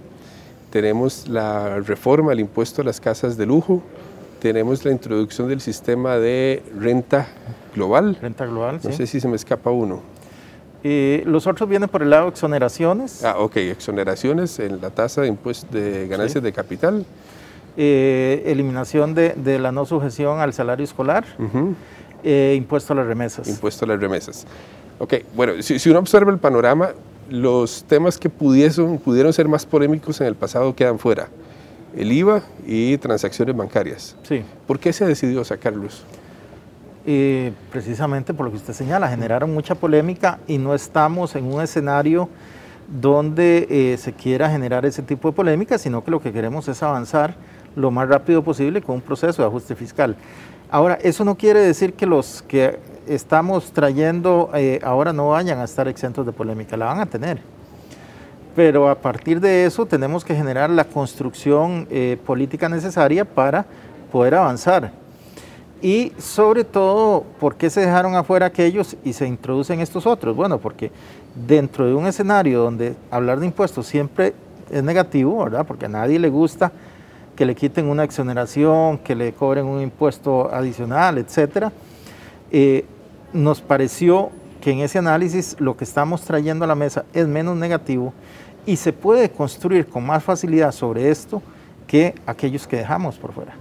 tenemos 0.69 1.27
la 1.27 1.79
reforma 1.79 2.31
al 2.31 2.39
impuesto 2.39 2.81
a 2.81 2.85
las 2.85 2.99
casas 2.99 3.37
de 3.37 3.45
lujo, 3.45 3.83
tenemos 4.39 4.83
la 4.85 4.91
introducción 4.91 5.47
del 5.47 5.61
sistema 5.61 6.17
de 6.17 6.63
renta 6.77 7.27
global. 7.75 8.17
Renta 8.21 8.45
global, 8.45 8.79
No 8.83 8.91
sé 8.91 9.05
si 9.05 9.19
se 9.19 9.27
me 9.27 9.35
escapa 9.35 9.69
uno. 9.69 10.01
Eh, 10.83 11.23
los 11.25 11.45
otros 11.45 11.69
vienen 11.69 11.89
por 11.89 12.01
el 12.01 12.09
lado 12.09 12.23
de 12.23 12.29
exoneraciones. 12.29 13.23
Ah, 13.23 13.35
ok, 13.37 13.57
exoneraciones 13.57 14.57
en 14.59 14.81
la 14.81 14.89
tasa 14.89 15.21
de 15.21 15.27
impuesto 15.27 15.67
de 15.71 16.07
ganancias 16.07 16.43
de 16.43 16.51
capital. 16.51 17.05
Eh, 17.77 18.43
eliminación 18.47 19.13
de, 19.13 19.29
de, 19.29 19.59
la 19.59 19.71
no 19.71 19.85
sujeción 19.85 20.39
al 20.39 20.53
salario 20.53 20.83
escolar. 20.83 21.25
Eh, 22.23 22.55
impuesto 22.57 22.93
a 22.93 22.95
las 22.95 23.05
remesas. 23.05 23.47
Impuesto 23.47 23.85
a 23.85 23.89
las 23.89 23.99
remesas. 23.99 24.45
Ok, 24.99 25.15
bueno, 25.35 25.61
si, 25.61 25.89
uno 25.89 25.99
observa 25.99 26.31
el 26.31 26.37
panorama, 26.37 26.89
los 27.29 27.83
temas 27.85 28.17
que 28.17 28.29
pudiesen, 28.29 28.97
pudieron 28.97 29.33
ser 29.33 29.47
más 29.47 29.65
polémicos 29.65 30.19
en 30.21 30.27
el 30.27 30.35
pasado 30.35 30.75
quedan 30.75 30.99
fuera. 30.99 31.29
El 31.95 32.11
IVA 32.11 32.43
y 32.65 32.97
transacciones 32.97 33.55
bancarias. 33.55 34.15
Sí. 34.23 34.43
¿Por 34.67 34.79
qué 34.79 34.93
se 34.93 35.03
ha 35.03 35.07
decidido 35.07 35.43
sacarlos? 35.43 36.03
Eh, 37.03 37.51
precisamente 37.71 38.31
por 38.31 38.45
lo 38.45 38.51
que 38.51 38.57
usted 38.57 38.73
señala, 38.73 39.09
generaron 39.09 39.51
mucha 39.51 39.73
polémica 39.73 40.37
y 40.45 40.59
no 40.59 40.75
estamos 40.75 41.35
en 41.35 41.51
un 41.51 41.59
escenario 41.59 42.29
donde 42.87 43.65
eh, 43.71 43.97
se 43.97 44.13
quiera 44.13 44.51
generar 44.51 44.85
ese 44.85 45.01
tipo 45.01 45.29
de 45.29 45.35
polémica, 45.35 45.79
sino 45.79 46.03
que 46.03 46.11
lo 46.11 46.21
que 46.21 46.31
queremos 46.31 46.67
es 46.67 46.83
avanzar 46.83 47.33
lo 47.75 47.89
más 47.89 48.07
rápido 48.07 48.43
posible 48.43 48.83
con 48.83 48.95
un 48.95 49.01
proceso 49.01 49.41
de 49.41 49.47
ajuste 49.47 49.75
fiscal. 49.75 50.15
Ahora, 50.69 50.99
eso 51.01 51.25
no 51.25 51.35
quiere 51.35 51.61
decir 51.61 51.93
que 51.93 52.05
los 52.05 52.43
que 52.43 52.77
estamos 53.07 53.71
trayendo 53.71 54.51
eh, 54.53 54.79
ahora 54.83 55.11
no 55.11 55.29
vayan 55.29 55.59
a 55.59 55.63
estar 55.63 55.87
exentos 55.87 56.25
de 56.25 56.31
polémica, 56.31 56.77
la 56.77 56.85
van 56.85 56.99
a 56.99 57.07
tener. 57.07 57.39
Pero 58.55 58.89
a 58.89 58.95
partir 58.95 59.39
de 59.39 59.65
eso 59.65 59.87
tenemos 59.87 60.23
que 60.23 60.35
generar 60.35 60.69
la 60.69 60.83
construcción 60.83 61.87
política 62.25 62.67
necesaria 62.67 63.23
para 63.23 63.65
poder 64.11 64.35
avanzar. 64.35 64.91
Y 65.81 66.13
sobre 66.19 66.63
todo, 66.63 67.23
¿por 67.39 67.55
qué 67.55 67.69
se 67.69 67.81
dejaron 67.81 68.15
afuera 68.15 68.45
aquellos 68.45 68.95
y 69.03 69.13
se 69.13 69.27
introducen 69.27 69.79
estos 69.79 70.05
otros? 70.05 70.35
Bueno, 70.35 70.59
porque 70.59 70.91
dentro 71.47 71.87
de 71.87 71.95
un 71.95 72.05
escenario 72.05 72.61
donde 72.61 72.95
hablar 73.09 73.39
de 73.39 73.47
impuestos 73.47 73.87
siempre 73.87 74.33
es 74.69 74.83
negativo, 74.83 75.43
¿verdad? 75.43 75.65
Porque 75.65 75.85
a 75.85 75.89
nadie 75.89 76.19
le 76.19 76.29
gusta 76.29 76.71
que 77.35 77.45
le 77.45 77.55
quiten 77.55 77.87
una 77.87 78.03
exoneración, 78.03 78.99
que 78.99 79.15
le 79.15 79.33
cobren 79.33 79.65
un 79.65 79.81
impuesto 79.81 80.53
adicional, 80.53 81.17
etcétera. 81.17 81.71
Eh, 82.51 82.85
nos 83.33 83.61
pareció 83.61 84.29
que 84.61 84.71
en 84.71 84.79
ese 84.81 84.99
análisis 84.99 85.55
lo 85.59 85.75
que 85.75 85.83
estamos 85.83 86.21
trayendo 86.21 86.65
a 86.65 86.67
la 86.67 86.75
mesa 86.75 87.05
es 87.13 87.27
menos 87.27 87.57
negativo 87.57 88.13
y 88.67 88.75
se 88.75 88.93
puede 88.93 89.29
construir 89.31 89.87
con 89.87 90.05
más 90.05 90.23
facilidad 90.23 90.71
sobre 90.71 91.09
esto 91.09 91.41
que 91.87 92.13
aquellos 92.27 92.67
que 92.67 92.77
dejamos 92.77 93.17
por 93.17 93.33
fuera. 93.33 93.55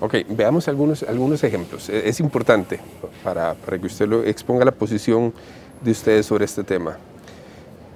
Ok, 0.00 0.16
veamos 0.28 0.68
algunos, 0.68 1.02
algunos 1.02 1.42
ejemplos. 1.44 1.88
E, 1.88 2.08
es 2.08 2.20
importante 2.20 2.80
para, 3.22 3.54
para 3.54 3.78
que 3.78 3.86
usted 3.86 4.06
lo 4.06 4.24
exponga 4.24 4.64
la 4.64 4.72
posición 4.72 5.32
de 5.82 5.90
ustedes 5.90 6.26
sobre 6.26 6.44
este 6.44 6.64
tema. 6.64 6.96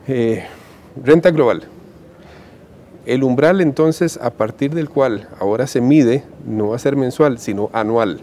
Eh, 0.06 0.44
renta 1.02 1.30
global. 1.30 1.64
El 3.06 3.24
umbral 3.24 3.60
entonces 3.60 4.18
a 4.20 4.30
partir 4.30 4.74
del 4.74 4.88
cual 4.90 5.28
ahora 5.40 5.66
se 5.66 5.80
mide 5.80 6.24
no 6.46 6.68
va 6.68 6.76
a 6.76 6.78
ser 6.78 6.96
mensual, 6.96 7.38
sino 7.38 7.70
anual. 7.72 8.20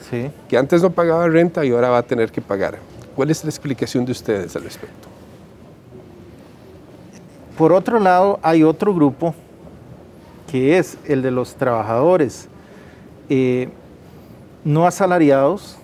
que 0.49 0.59
antes 0.59 0.83
no 0.83 0.91
pagaba 0.91 1.29
renta 1.29 1.65
y 1.65 1.71
ahora 1.71 1.91
va 1.91 1.99
a 1.99 2.03
tener 2.03 2.31
que 2.31 2.41
pagar. 2.41 2.79
¿Cuál 3.15 3.31
es 3.31 3.45
la 3.45 3.51
explicación 3.51 4.05
de 4.05 4.13
ustedes 4.13 4.57
al 4.57 4.65
respecto? 4.65 5.16
Por 7.57 7.73
otro 7.73 7.99
lado, 7.99 8.39
hay 8.43 8.63
otro 8.63 8.95
grupo 8.95 9.35
que 10.51 10.79
es 10.79 10.99
el 11.07 11.23
de 11.23 11.31
los 11.31 11.55
trabajadores 11.55 12.49
eh, 13.29 13.69
no 14.65 14.87
asalariados, 14.87 15.77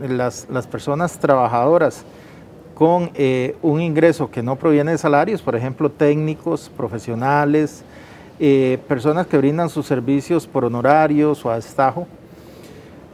las, 0.00 0.48
las, 0.50 0.66
personas 0.66 1.18
trabajadoras 1.18 2.04
con 2.74 3.10
eh, 3.14 3.56
un 3.62 3.80
ingreso 3.80 4.28
que 4.30 4.42
no 4.42 4.56
proviene 4.56 4.90
de 4.92 4.98
salarios, 4.98 5.40
por 5.42 5.54
ejemplo, 5.54 5.90
técnicos, 5.90 6.70
profesionales, 6.74 7.84
eh, 8.38 8.78
personas 8.88 9.26
que 9.26 9.36
brindan 9.36 9.68
sus 9.68 9.84
servicios 9.86 10.46
por 10.46 10.64
honorarios 10.64 11.44
o 11.44 11.50
a 11.50 11.56
destajo, 11.56 12.06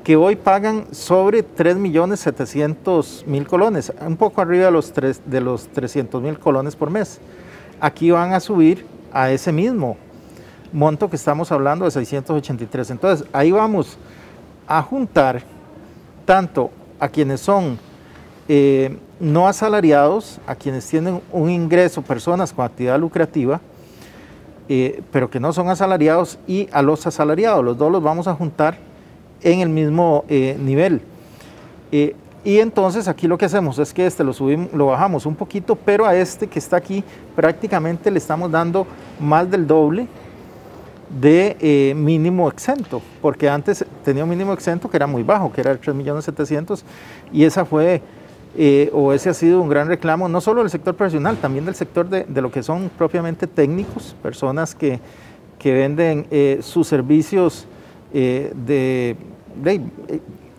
que 0.05 0.15
hoy 0.17 0.37
pagan 0.37 0.87
sobre 0.93 1.45
3.700.000 1.45 3.47
colones, 3.47 3.93
un 4.01 4.17
poco 4.17 4.41
arriba 4.41 4.67
de 4.67 4.71
los, 4.71 4.93
3, 4.93 5.23
de 5.27 5.41
los 5.41 5.69
300.000 5.73 6.39
colones 6.39 6.77
por 6.77 6.91
mes 6.91 7.21
aquí 7.81 8.11
van 8.11 8.33
a 8.33 8.41
subir 8.41 8.87
a 9.13 9.31
ese 9.31 9.53
mismo 9.53 9.97
monto 10.73 11.09
que 11.09 11.17
estamos 11.17 11.51
hablando 11.53 11.85
de 11.85 11.91
683. 11.91 12.91
Entonces, 12.91 13.27
ahí 13.33 13.51
vamos 13.51 13.99
a 14.67 14.83
juntar 14.83 15.43
tanto 16.25 16.71
a 16.99 17.09
quienes 17.09 17.41
son 17.41 17.79
eh, 18.49 18.97
no 19.19 19.49
asalariados, 19.49 20.39
a 20.47 20.55
quienes 20.55 20.87
tienen 20.87 21.21
un 21.33 21.51
ingreso, 21.51 22.03
personas 22.03 22.53
con 22.53 22.65
actividad 22.65 22.99
lucrativa, 22.99 23.61
eh, 24.69 25.03
pero 25.13 25.31
que 25.31 25.41
no 25.41 25.53
son 25.53 25.69
asalariados, 25.69 26.39
y 26.47 26.69
a 26.73 26.83
los 26.83 27.07
asalariados. 27.07 27.65
Los 27.65 27.79
dos 27.79 27.91
los 27.91 28.03
vamos 28.03 28.27
a 28.27 28.35
juntar 28.35 28.79
en 29.43 29.61
el 29.61 29.69
mismo 29.69 30.25
eh, 30.29 30.57
nivel. 30.61 31.01
Y 32.47 32.61
entonces 32.61 33.09
aquí 33.09 33.27
lo 33.27 33.37
que 33.37 33.47
hacemos 33.47 33.77
es 33.81 33.93
que 33.93 34.07
este 34.07 34.23
lo 34.23 34.33
subimos, 34.33 34.73
lo 34.73 34.87
bajamos 34.87 35.27
un 35.27 35.35
poquito, 35.35 35.75
pero 35.75 36.07
a 36.07 36.15
este 36.15 36.47
que 36.47 36.61
está 36.61 36.77
aquí 36.77 37.03
prácticamente 37.35 38.09
le 38.09 38.19
estamos 38.19 38.53
dando 38.53 38.87
más 39.19 39.51
del 39.51 39.67
doble 39.67 40.07
de 41.21 41.57
eh, 41.59 41.93
mínimo 41.97 42.49
exento, 42.49 43.03
porque 43.21 43.49
antes 43.49 43.85
tenía 44.05 44.23
un 44.23 44.31
mínimo 44.31 44.53
exento 44.53 44.89
que 44.89 44.97
era 44.97 45.09
muy 45.09 45.25
bajo, 45.25 45.53
que 45.53 45.61
era 45.61 45.73
el 45.73 45.81
3.700.000, 45.81 46.85
y 47.33 47.43
esa 47.43 47.65
fue, 47.65 48.01
eh, 48.57 48.93
o 48.95 49.13
ese 49.13 49.29
ha 49.29 49.35
sido 49.35 49.61
un 49.61 49.69
gran 49.69 49.89
reclamo, 49.89 50.29
no 50.29 50.41
solo 50.41 50.61
del 50.61 50.71
sector 50.71 50.95
profesional, 50.95 51.37
también 51.39 51.65
del 51.65 51.75
sector 51.75 52.09
de, 52.09 52.27
lo 52.41 52.53
que 52.53 52.63
son 52.63 52.93
propiamente 52.97 53.49
técnicos, 53.49 54.15
personas 54.23 54.73
que, 54.73 55.01
que 55.59 55.73
venden 55.73 56.29
eh, 56.31 56.61
sus 56.63 56.87
servicios 56.87 57.67
de, 58.13 59.17
de 59.63 59.81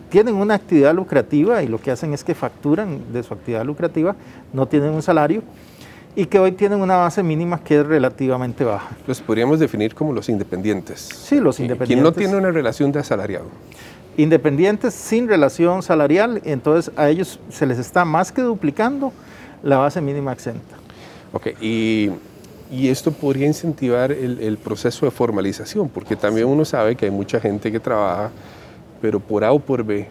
tienen 0.10 0.36
una 0.36 0.56
actividad 0.56 0.94
lucrativa 0.94 1.64
y 1.64 1.68
lo 1.68 1.80
que 1.80 1.92
hacen 1.92 2.14
es 2.14 2.24
que 2.24 2.36
facturan 2.36 3.12
de 3.12 3.24
su 3.24 3.34
actividad 3.34 3.66
lucrativa, 3.66 4.16
no 4.54 4.68
tienen 4.68 4.92
un 4.92 5.02
salario 5.02 5.44
y 6.16 6.26
que 6.26 6.40
hoy 6.40 6.52
tienen 6.52 6.82
una 6.82 6.96
base 6.98 7.22
mínima 7.22 7.64
que 7.64 7.80
es 7.80 7.86
relativamente 7.86 8.64
baja. 8.64 8.90
Los 9.06 9.22
podríamos 9.22 9.60
definir 9.60 9.94
como 9.94 10.14
los 10.14 10.30
independientes. 10.30 11.02
Sí, 11.02 11.40
los 11.40 11.60
independientes. 11.60 11.88
Quien 11.88 12.04
no 12.04 12.12
tiene 12.12 12.36
una 12.36 12.52
relación 12.52 12.92
de 12.92 13.00
asalariado. 13.00 13.46
Independientes 14.18 14.96
sin 14.96 15.28
relación 15.28 15.84
salarial, 15.84 16.42
entonces 16.44 16.92
a 16.98 17.10
ellos 17.10 17.40
se 17.50 17.68
les 17.68 17.78
está 17.78 18.04
más 18.04 18.32
que 18.32 18.42
duplicando 18.42 19.14
la 19.62 19.78
base 19.78 20.02
mínima 20.02 20.34
exenta. 20.34 20.76
Ok, 21.34 21.50
y, 21.62 22.10
y 22.72 22.88
esto 22.88 23.12
podría 23.12 23.46
incentivar 23.46 24.12
el, 24.12 24.40
el, 24.40 24.58
proceso 24.58 25.06
de 25.06 25.12
formalización, 25.12 25.88
porque 25.88 26.16
también 26.16 26.48
uno 26.48 26.66
sabe 26.66 26.96
que 26.96 27.06
hay 27.06 27.12
mucha 27.12 27.40
gente 27.40 27.72
que 27.72 27.80
trabaja 27.80 28.32
pero 29.02 29.20
por 29.20 29.44
A 29.44 29.52
o 29.52 29.60
por 29.60 29.84
B 29.84 30.08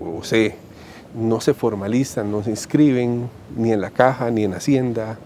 o 0.00 0.22
C 0.22 0.54
no 1.14 1.40
se 1.40 1.54
formalizan, 1.54 2.30
no 2.30 2.42
se 2.42 2.50
inscriben 2.50 3.28
ni 3.56 3.72
en 3.72 3.80
la 3.80 3.90
caja 3.90 4.30
ni 4.30 4.44
en 4.44 4.54
Hacienda. 4.54 5.16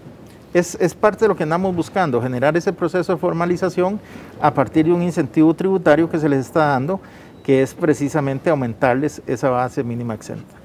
Es, 0.53 0.75
es, 0.79 0.93
parte 0.93 1.25
de 1.25 1.29
lo 1.29 1.35
que 1.35 1.43
andamos 1.43 1.75
buscando, 1.75 2.21
generar 2.21 2.57
ese 2.57 2.73
proceso 2.73 3.13
de 3.13 3.19
formalización 3.19 3.99
a 4.41 4.53
partir 4.53 4.85
de 4.85 4.91
un 4.91 5.01
incentivo 5.01 5.53
tributario 5.53 6.09
que 6.09 6.17
se 6.17 6.27
les 6.27 6.47
está 6.47 6.67
dando, 6.67 6.99
que 7.43 7.61
es 7.61 7.73
precisamente 7.73 8.49
aumentarles 8.49 9.21
esa 9.27 9.49
base 9.49 9.83
mínima 9.83 10.15
exenta. 10.15 10.55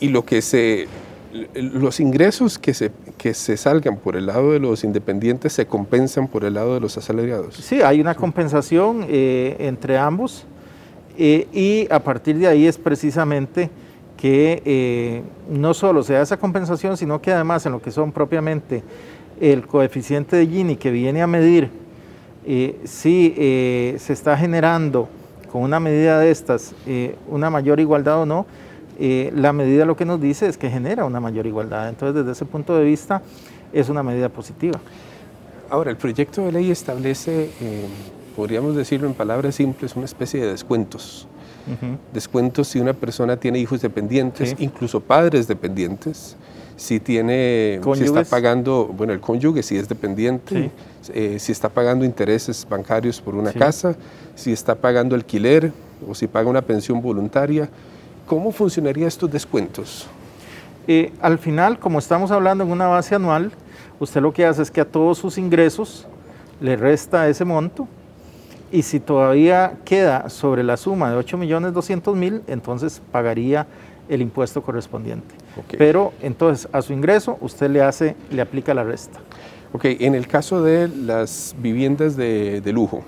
Y 0.00 0.08
lo 0.08 0.24
que 0.24 0.40
se, 0.40 0.88
los 1.54 2.00
ingresos 2.00 2.58
que 2.58 2.72
se, 2.72 2.90
que 3.18 3.34
se 3.34 3.56
salgan 3.56 3.96
por 3.96 4.16
el 4.16 4.26
lado 4.26 4.52
de 4.52 4.60
los 4.60 4.82
independientes 4.82 5.52
se 5.52 5.66
compensan 5.66 6.26
por 6.26 6.44
el 6.44 6.54
lado 6.54 6.74
de 6.74 6.80
los 6.80 6.96
asalariados. 6.96 7.56
Sí, 7.56 7.82
hay 7.82 8.00
una 8.00 8.14
compensación 8.14 9.06
eh, 9.08 9.56
entre 9.60 9.98
ambos 9.98 10.46
eh, 11.16 11.46
y 11.52 11.92
a 11.92 12.00
partir 12.00 12.38
de 12.38 12.48
ahí 12.48 12.66
es 12.66 12.78
precisamente 12.78 13.70
que 14.16 14.62
eh, 14.64 15.22
no 15.50 15.74
solo 15.74 16.02
se 16.02 16.14
da 16.14 16.22
esa 16.22 16.36
compensación, 16.36 16.96
sino 16.96 17.20
que 17.20 17.32
además 17.32 17.66
en 17.66 17.72
lo 17.72 17.82
que 17.82 17.90
son 17.90 18.12
propiamente 18.12 18.82
el 19.40 19.66
coeficiente 19.66 20.36
de 20.36 20.46
Gini 20.46 20.76
que 20.76 20.90
viene 20.90 21.22
a 21.22 21.26
medir 21.26 21.70
eh, 22.46 22.80
si 22.84 23.32
se 23.98 24.12
está 24.12 24.36
generando 24.36 25.08
con 25.50 25.62
una 25.62 25.80
medida 25.80 26.18
de 26.18 26.30
estas 26.30 26.74
una 27.28 27.48
mayor 27.48 27.80
igualdad 27.80 28.22
o 28.22 28.26
no, 28.26 28.46
la 28.98 29.52
medida 29.52 29.84
lo 29.84 29.96
que 29.96 30.04
nos 30.04 30.20
dice 30.20 30.48
es 30.48 30.56
que 30.56 30.70
genera 30.70 31.04
una 31.04 31.20
mayor 31.20 31.46
igualdad. 31.46 31.88
Entonces 31.88 32.14
desde 32.14 32.32
ese 32.32 32.44
punto 32.44 32.76
de 32.76 32.84
vista 32.84 33.22
es 33.72 33.88
una 33.88 34.02
medida 34.02 34.28
positiva. 34.28 34.80
Ahora, 35.70 35.90
el 35.90 35.96
proyecto 35.96 36.44
de 36.44 36.52
ley 36.52 36.70
establece, 36.70 37.50
podríamos 38.34 38.76
decirlo 38.76 39.06
en 39.06 39.14
palabras 39.14 39.54
simples, 39.54 39.96
una 39.96 40.04
especie 40.04 40.40
de 40.40 40.50
descuentos. 40.50 41.26
Descuentos 42.12 42.68
si 42.68 42.78
una 42.78 42.92
persona 42.92 43.38
tiene 43.38 43.58
hijos 43.58 43.80
dependientes, 43.80 44.54
incluso 44.58 45.00
padres 45.00 45.48
dependientes, 45.48 46.36
si 46.76 47.00
tiene, 47.00 47.80
si 47.94 48.04
está 48.04 48.24
pagando, 48.24 48.86
bueno, 48.94 49.14
el 49.14 49.20
cónyuge 49.20 49.62
si 49.62 49.78
es 49.78 49.88
dependiente, 49.88 50.70
eh, 51.14 51.38
si 51.38 51.52
está 51.52 51.70
pagando 51.70 52.04
intereses 52.04 52.66
bancarios 52.68 53.18
por 53.20 53.34
una 53.34 53.50
casa, 53.52 53.96
si 54.34 54.52
está 54.52 54.74
pagando 54.74 55.14
alquiler 55.14 55.72
o 56.06 56.14
si 56.14 56.26
paga 56.26 56.50
una 56.50 56.60
pensión 56.60 57.00
voluntaria. 57.00 57.70
¿Cómo 58.26 58.52
funcionarían 58.52 59.08
estos 59.08 59.30
descuentos? 59.30 60.06
Eh, 60.86 61.12
al 61.22 61.38
final, 61.38 61.78
como 61.78 61.98
estamos 61.98 62.30
hablando 62.30 62.64
en 62.64 62.70
una 62.70 62.88
base 62.88 63.14
anual, 63.14 63.52
usted 64.00 64.20
lo 64.20 64.32
que 64.32 64.44
hace 64.44 64.60
es 64.60 64.70
que 64.70 64.82
a 64.82 64.84
todos 64.84 65.16
sus 65.16 65.38
ingresos 65.38 66.06
le 66.60 66.76
resta 66.76 67.26
ese 67.28 67.44
monto 67.46 67.88
y 68.74 68.82
si 68.82 68.98
todavía 68.98 69.74
queda 69.84 70.28
sobre 70.28 70.64
la 70.64 70.76
suma 70.76 71.08
de 71.08 71.16
8.200.000, 71.16 72.40
entonces 72.48 73.00
pagaría 73.12 73.68
el 74.08 74.20
impuesto 74.20 74.64
correspondiente. 74.64 75.32
Pero 75.78 76.12
entonces 76.20 76.68
a 76.72 76.82
su 76.82 76.92
ingreso 76.92 77.38
usted 77.40 77.70
le 77.70 77.82
hace, 77.82 78.16
le 78.32 78.42
aplica 78.42 78.74
la 78.74 78.82
resta. 78.82 79.20
Ok, 79.72 79.84
en 79.84 80.16
el 80.16 80.26
caso 80.26 80.60
de 80.60 80.88
las 80.88 81.54
viviendas 81.56 82.16
de, 82.16 82.60
de 82.60 82.72
lujo, 82.72 83.04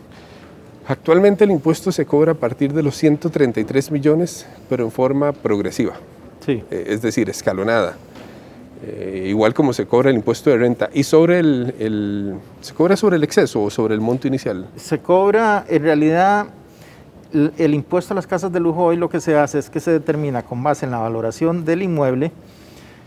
actualmente 0.86 1.42
el 1.42 1.50
impuesto 1.50 1.90
se 1.90 2.06
cobra 2.06 2.32
a 2.32 2.36
partir 2.36 2.72
de 2.72 2.84
los 2.84 2.94
133 2.96 3.90
millones, 3.90 4.46
pero 4.68 4.84
en 4.84 4.92
forma 4.92 5.32
progresiva. 5.32 5.94
Sí. 6.46 6.62
Eh, 6.70 6.84
es 6.90 7.02
decir, 7.02 7.28
escalonada. 7.28 7.96
Eh, 8.82 9.24
igual 9.28 9.54
como 9.54 9.72
se 9.72 9.86
cobra 9.86 10.10
el 10.10 10.16
impuesto 10.16 10.50
de 10.50 10.58
renta. 10.58 10.90
¿Y 10.92 11.02
sobre 11.02 11.38
el, 11.38 12.34
se 12.60 12.74
cobra 12.74 12.96
sobre 12.96 13.16
el 13.16 13.24
exceso 13.24 13.62
o 13.62 13.70
sobre 13.70 13.94
el 13.94 14.00
monto 14.00 14.28
inicial? 14.28 14.66
Se 14.76 14.98
cobra, 14.98 15.64
en 15.68 15.82
realidad, 15.82 16.48
el, 17.32 17.74
impuesto 17.74 18.12
a 18.12 18.16
las 18.16 18.26
casas 18.26 18.52
de 18.52 18.60
lujo 18.60 18.84
hoy 18.84 18.96
lo 18.96 19.08
que 19.08 19.20
se 19.20 19.36
hace 19.36 19.58
es 19.58 19.70
que 19.70 19.80
se 19.80 19.90
determina 19.90 20.42
con 20.42 20.62
base 20.62 20.84
en 20.84 20.92
la 20.92 20.98
valoración 20.98 21.64
del 21.64 21.82
inmueble 21.82 22.32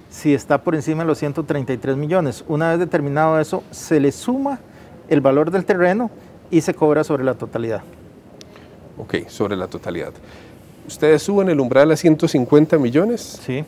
si 0.09 0.33
está 0.33 0.63
por 0.63 0.73
encima 0.73 1.03
de 1.03 1.07
los 1.07 1.19
133 1.19 1.95
millones. 1.95 2.43
Una 2.47 2.71
vez 2.71 2.79
determinado 2.79 3.39
eso, 3.39 3.63
se 3.69 3.99
le 3.99 4.11
suma 4.11 4.59
el 5.07 5.21
valor 5.21 5.51
del 5.51 5.65
terreno 5.65 6.09
y 6.49 6.61
se 6.61 6.73
cobra 6.73 7.03
sobre 7.03 7.23
la 7.23 7.35
totalidad. 7.35 7.83
Ok, 8.97 9.27
sobre 9.27 9.55
la 9.55 9.67
totalidad. 9.67 10.11
Ustedes 10.87 11.21
suben 11.21 11.49
el 11.49 11.59
umbral 11.59 11.91
a 11.91 11.95
150 11.95 12.79
millones. 12.79 13.39
Sí. 13.45 13.63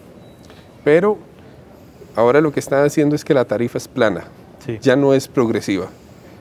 Pero 0.83 1.19
ahora 2.15 2.41
lo 2.41 2.51
que 2.51 2.59
están 2.59 2.85
haciendo 2.85 3.15
es 3.15 3.25
que 3.25 3.33
la 3.33 3.45
tarifa 3.45 3.77
es 3.77 3.87
plana, 3.87 4.25
ya 4.81 4.95
no 4.95 5.13
es 5.13 5.27
progresiva. 5.27 5.87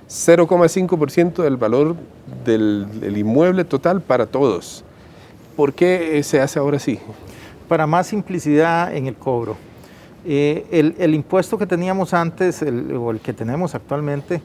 0,5% 0.08 1.42
del 1.44 1.56
valor 1.56 1.94
del, 2.44 3.16
inmueble 3.16 3.64
total 3.64 4.00
para 4.00 4.26
todos. 4.26 4.84
¿Por 5.54 5.72
qué 5.72 6.20
se 6.24 6.40
hace 6.40 6.58
ahora 6.58 6.78
así? 6.78 6.98
Para 7.68 7.86
más 7.86 8.08
simplicidad 8.08 8.94
en 8.94 9.06
el 9.06 9.14
cobro. 9.14 9.56
Eh, 10.24 10.94
el, 10.98 11.14
impuesto 11.14 11.56
que 11.56 11.66
teníamos 11.66 12.12
antes, 12.12 12.60
o 12.62 13.10
el 13.10 13.20
que 13.20 13.32
tenemos 13.32 13.74
actualmente, 13.74 14.42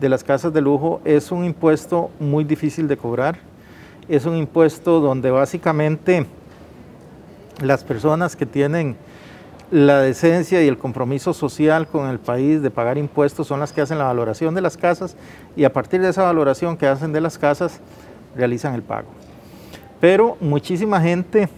de 0.00 0.08
las 0.08 0.24
casas 0.24 0.52
de 0.52 0.60
lujo, 0.60 1.00
es 1.04 1.30
un 1.30 1.44
impuesto 1.44 2.10
muy 2.18 2.42
difícil 2.42 2.88
de 2.88 2.96
cobrar. 2.96 3.38
Es 4.08 4.26
un 4.26 4.36
impuesto 4.36 5.00
donde 5.00 5.30
básicamente 5.30 6.26
las 7.62 7.84
personas 7.84 8.34
que 8.34 8.46
tienen 8.46 8.96
la 9.74 10.00
decencia 10.00 10.62
y 10.62 10.68
el 10.68 10.78
compromiso 10.78 11.34
social 11.34 11.88
con 11.88 12.08
el 12.08 12.20
país 12.20 12.62
de 12.62 12.70
pagar 12.70 12.96
impuestos 12.96 13.48
son 13.48 13.58
las 13.58 13.72
que 13.72 13.80
hacen 13.80 13.98
la 13.98 14.04
valoración 14.04 14.54
de 14.54 14.60
las 14.60 14.76
casas 14.76 15.16
y 15.56 15.64
a 15.64 15.72
partir 15.72 16.00
de 16.00 16.10
esa 16.10 16.22
valoración 16.22 16.76
que 16.76 16.86
hacen 16.86 17.12
de 17.12 17.20
las 17.20 17.38
casas 17.38 17.80
realizan 18.36 18.74
el 18.74 18.84
pago. 18.84 19.08
Pero 20.00 20.36
muchísima 20.40 21.00
gente 21.00 21.48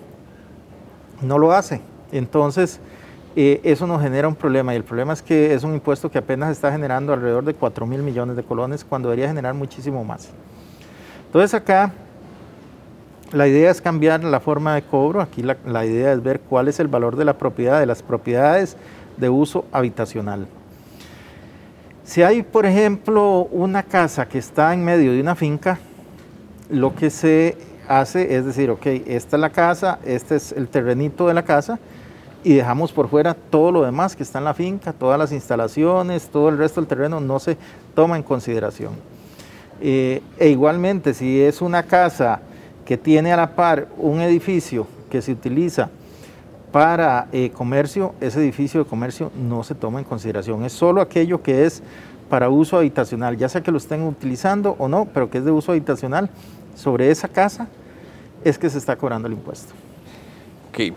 no 1.21 1.37
lo 1.37 1.53
hace. 1.53 1.83
Entonces, 2.11 2.81
eh, 3.37 3.61
eso 3.65 3.87
nos 3.87 4.01
genera 4.01 4.29
un 4.29 4.35
problema 4.35 4.73
y 4.73 4.79
el 4.79 4.85
problema 4.85 5.13
es 5.13 5.21
que 5.21 5.53
es 5.53 5.63
un 5.63 5.75
impuesto 5.75 6.11
que 6.11 6.17
apenas 6.17 6.53
está 6.53 6.73
generando 6.73 7.13
alrededor 7.13 7.45
de 7.45 7.53
4 7.53 7.87
mil 7.87 8.03
millones 8.03 8.35
de 8.35 8.45
colones 8.45 8.83
cuando 8.83 9.11
debería 9.11 9.29
generar 9.29 9.53
muchísimo 9.53 10.03
más. 10.05 10.31
Entonces 11.27 11.53
acá 11.53 11.93
la 13.33 13.49
idea 13.49 13.71
es 13.71 13.81
cambiar 13.81 14.23
la 14.23 14.41
forma 14.41 14.75
de 14.75 14.83
cobro. 14.83 15.21
Aquí 15.21 15.43
la, 15.43 15.87
idea 15.87 16.13
es 16.13 16.23
ver 16.23 16.41
cuál 16.41 16.69
es 16.69 16.81
el 16.81 16.89
valor 16.89 17.17
de 17.17 17.25
la 17.25 17.39
propiedad, 17.39 17.81
de 17.81 17.87
las 17.87 18.03
propiedades 18.03 18.77
de 19.17 19.29
uso 19.29 19.65
habitacional. 19.73 20.47
Si 22.05 22.23
hay, 22.23 22.43
por 22.43 22.67
ejemplo, 22.67 23.49
una 23.51 23.83
casa 23.83 24.29
que 24.29 24.39
está 24.39 24.73
en 24.73 24.85
medio 24.85 25.13
de 25.13 25.21
una 25.21 25.35
finca, 25.35 25.79
lo 26.71 26.95
que 26.95 27.11
se 27.11 27.57
hace 27.89 28.37
es 28.37 28.45
decir, 28.45 28.71
ok, 28.71 28.87
esta 29.07 29.37
es 29.37 29.41
la 29.41 29.51
casa, 29.51 29.99
este 30.05 30.37
es 30.37 30.53
el 30.53 30.69
terrenito 30.69 31.27
de 31.27 31.35
la 31.35 31.45
casa, 31.45 31.79
y 32.45 32.55
dejamos 32.55 32.93
por 32.93 33.09
fuera 33.09 33.35
todo 33.35 33.73
lo 33.73 33.83
demás 33.83 34.15
que 34.15 34.23
está 34.23 34.39
en 34.39 34.45
la 34.45 34.55
finca, 34.55 34.93
todas 34.93 35.19
las 35.19 35.33
instalaciones, 35.33 36.29
todo 36.29 36.49
el 36.49 36.59
resto 36.59 36.81
del 36.81 36.87
terreno 36.87 37.19
no 37.19 37.41
se 37.41 37.57
toma 37.97 38.17
en 38.17 38.23
consideración. 38.23 38.93
Eh, 39.81 40.23
e 40.39 40.49
igualmente, 40.49 41.13
si 41.13 41.41
es 41.43 41.61
una 41.61 41.83
casa 41.83 42.41
que 42.87 42.97
tiene 42.97 43.33
a 43.33 43.37
la 43.37 43.51
par 43.55 43.89
un 43.99 44.23
edificio 44.23 44.87
que 45.11 45.21
se 45.21 45.33
utiliza 45.33 45.91
para 46.73 47.29
eh, 47.33 47.51
comercio, 47.51 48.15
ese 48.21 48.39
edificio 48.41 48.83
de 48.83 48.89
comercio 48.89 49.31
no 49.37 49.65
se 49.65 49.75
toma 49.75 49.99
en 49.99 50.05
consideración. 50.05 50.65
Es 50.65 50.73
solo 50.73 51.01
aquello 51.01 51.43
que 51.43 51.65
es 51.65 51.83
para 52.31 52.49
uso 52.49 52.77
habitacional, 52.77 53.37
ya 53.37 53.49
sea 53.49 53.63
que 53.63 53.71
lo 53.71 53.79
estén 53.79 54.03
utilizando 54.03 54.77
o 54.79 54.89
no, 54.89 55.07
pero 55.13 55.31
que 55.31 55.39
es 55.39 55.45
de 55.45 55.51
uso 55.51 55.73
habitacional, 55.73 56.31
sobre 56.75 57.11
esa 57.11 57.29
casa 57.29 57.69
es 58.45 58.59
que 58.59 58.71
se 58.71 58.79
está 58.79 58.97
cobrando 58.97 59.27
el 59.29 59.35
impuesto. 59.35 59.73
Ok. 60.71 60.95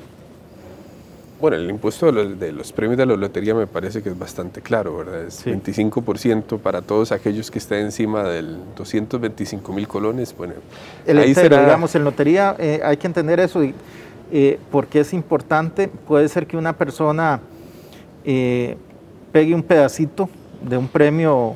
Bueno, 1.40 1.56
el 1.56 1.70
impuesto 1.70 2.12
de 2.12 2.52
los, 2.52 2.74
premios 2.74 2.98
de 2.98 3.06
la 3.06 3.16
lotería 3.16 3.56
me 3.56 3.66
parece 3.66 4.04
que 4.04 4.10
es 4.10 4.20
bastante 4.20 4.62
claro, 4.62 4.98
¿verdad? 4.98 5.24
Es 5.24 5.46
25% 5.46 6.60
para 6.60 6.82
todos 6.82 7.14
aquellos 7.14 7.50
que 7.50 7.60
estén 7.60 7.86
encima 7.86 8.24
del 8.24 8.58
225 8.76 9.72
mil 9.72 9.88
colones. 9.88 10.36
Bueno, 10.38 10.56
el 11.06 11.18
ahí 11.18 11.34
será... 11.34 11.62
digamos, 11.62 11.96
en 11.96 12.04
lotería 12.04 12.58
eh, 12.60 12.82
hay 12.84 12.98
que 12.98 13.08
entender 13.08 13.40
eso 13.40 13.64
y, 13.64 13.74
eh, 14.34 14.60
porque 14.70 15.00
es 15.00 15.14
importante. 15.14 15.88
Puede 15.88 16.28
ser 16.28 16.46
que 16.46 16.58
una 16.58 16.74
persona 16.74 17.40
eh, 18.26 18.76
pegue 19.32 19.56
un 19.56 19.64
pedacito 19.64 20.30
de 20.62 20.78
un 20.78 20.90
premio 20.90 21.56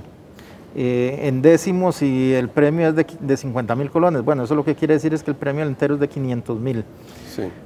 en 0.75 1.43
décimos 1.43 2.01
y 2.01 2.33
el 2.33 2.49
premio 2.49 2.87
es 2.87 2.95
de, 2.95 3.05
de 3.19 3.37
50 3.37 3.75
mil 3.75 3.91
colones. 3.91 4.23
Bueno, 4.23 4.45
eso 4.45 4.55
lo 4.55 4.65
que 4.65 4.73
quiere 4.73 4.95
decir 4.95 5.13
es 5.13 5.21
que 5.21 5.29
el 5.29 5.37
premio 5.37 5.63
entero 5.63 5.95
es 5.95 5.99
de 5.99 6.07
500 6.07 6.59
mil. 6.59 6.83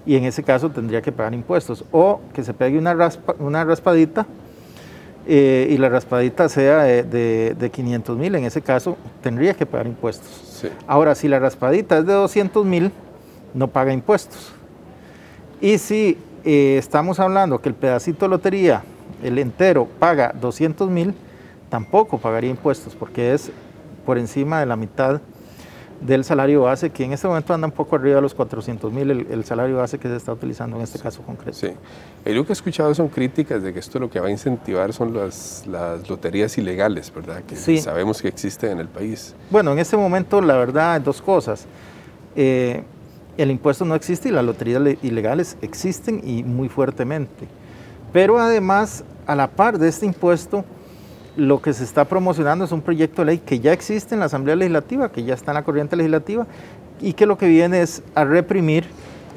Y 0.06 0.16
en 0.16 0.26
ese 0.26 0.44
caso 0.44 0.70
tendría 0.70 1.02
que 1.02 1.12
pagar 1.12 1.34
impuestos. 1.34 1.84
O 1.92 2.22
que 2.34 2.44
se 2.44 2.54
pegue 2.54 2.78
una, 2.78 2.96
una 3.40 3.64
raspadita 3.64 4.26
eh, 5.30 5.68
y 5.70 5.78
la 5.78 5.90
raspadita 5.90 6.48
sea 6.48 6.84
de, 6.84 7.54
de, 7.54 7.70
500 7.70 8.18
mil, 8.18 8.34
en 8.36 8.46
ese 8.46 8.62
caso 8.62 8.98
tendría 9.22 9.54
que 9.54 9.66
pagar 9.66 9.88
impuestos. 9.88 10.66
Ahora, 10.88 11.16
si 11.16 11.28
la 11.28 11.38
raspadita 11.38 11.98
es 11.98 12.06
de 12.06 12.14
200 12.14 12.66
mil, 12.66 12.92
no 13.54 13.68
paga 13.68 13.92
impuestos. 13.92 14.54
Y 15.60 15.78
si 15.80 16.18
eh, 16.46 16.78
estamos 16.78 17.20
hablando 17.20 17.60
que 17.60 17.70
el 17.70 17.76
pedacito 17.76 18.26
de 18.26 18.30
lotería, 18.30 18.84
el 19.22 19.38
entero, 19.38 19.88
paga 20.00 20.34
200 20.40 20.90
mil, 20.90 21.14
tampoco 21.70 22.18
pagaría 22.18 22.50
impuestos 22.50 22.96
porque 22.96 23.34
es 23.34 23.52
por 24.06 24.18
encima 24.18 24.62
de 24.62 24.66
la 24.66 24.78
mitad 24.78 25.20
del 26.02 26.24
salario 26.24 26.62
base, 26.62 26.92
que 26.92 27.04
en 27.04 27.14
este 27.14 27.28
momento 27.28 27.54
anda 27.54 27.68
un 27.68 27.74
poco 27.74 27.96
arriba 27.96 28.16
de 28.16 28.22
los 28.22 28.34
400 28.34 28.92
mil, 28.92 29.10
el, 29.12 29.46
salario 29.46 29.78
base 29.78 29.98
que 29.98 30.08
se 30.08 30.16
está 30.16 30.32
utilizando 30.32 30.78
en 30.78 30.84
este 30.84 31.00
caso 31.00 31.22
concreto. 31.24 31.58
Sí, 31.58 31.72
y 32.26 32.34
lo 32.34 32.46
que 32.46 32.52
he 32.52 32.54
escuchado 32.54 32.94
son 32.94 33.08
críticas 33.08 33.64
de 33.64 33.74
que 33.74 33.80
esto 33.80 34.00
lo 34.00 34.10
que 34.10 34.20
va 34.20 34.28
a 34.28 34.32
incentivar 34.32 34.94
son 34.94 35.14
las, 35.14 35.66
las 35.68 36.08
loterías 36.10 36.58
ilegales, 36.58 37.12
¿verdad? 37.14 37.44
Que 37.44 37.56
sabemos 37.80 38.22
que 38.22 38.28
existen 38.28 38.72
en 38.72 38.80
el 38.80 38.88
país. 38.88 39.36
Bueno, 39.50 39.72
en 39.72 39.80
este 39.80 39.98
momento 39.98 40.42
la 40.42 40.56
verdad, 40.56 41.02
dos 41.02 41.22
cosas. 41.22 41.66
Eh, 42.36 42.84
el 43.38 43.52
impuesto 43.52 43.86
no 43.86 43.96
existe 43.96 44.30
y 44.30 44.32
las 44.32 44.44
loterías 44.44 44.82
ilegales 45.04 45.58
existen 45.62 46.22
y 46.24 46.44
muy 46.44 46.70
fuertemente. 46.70 47.48
Pero 48.12 48.40
además, 48.40 49.04
a 49.26 49.36
la 49.36 49.48
par 49.48 49.78
de 49.78 49.88
este 49.88 50.06
impuesto, 50.06 50.66
lo 51.38 51.62
que 51.62 51.72
se 51.72 51.84
está 51.84 52.06
promocionando 52.06 52.66
es 52.66 52.72
un 52.72 52.82
proyecto 52.82 53.22
de 53.22 53.28
ley 53.28 53.38
que 53.38 53.60
ya 53.60 53.72
existe 53.72 54.16
en 54.16 54.20
la 54.20 54.26
Asamblea 54.26 54.56
Legislativa, 54.56 55.12
que 55.12 55.24
ya 55.24 55.36
está 55.36 55.52
en 55.52 55.56
la 55.56 55.64
corriente 55.64 55.96
legislativa 55.96 56.48
y 57.00 57.14
que 57.14 57.28
lo 57.28 57.38
que 57.38 57.48
viene 57.48 57.82
es 57.82 58.02
a 58.16 58.26
reprimir 58.26 58.86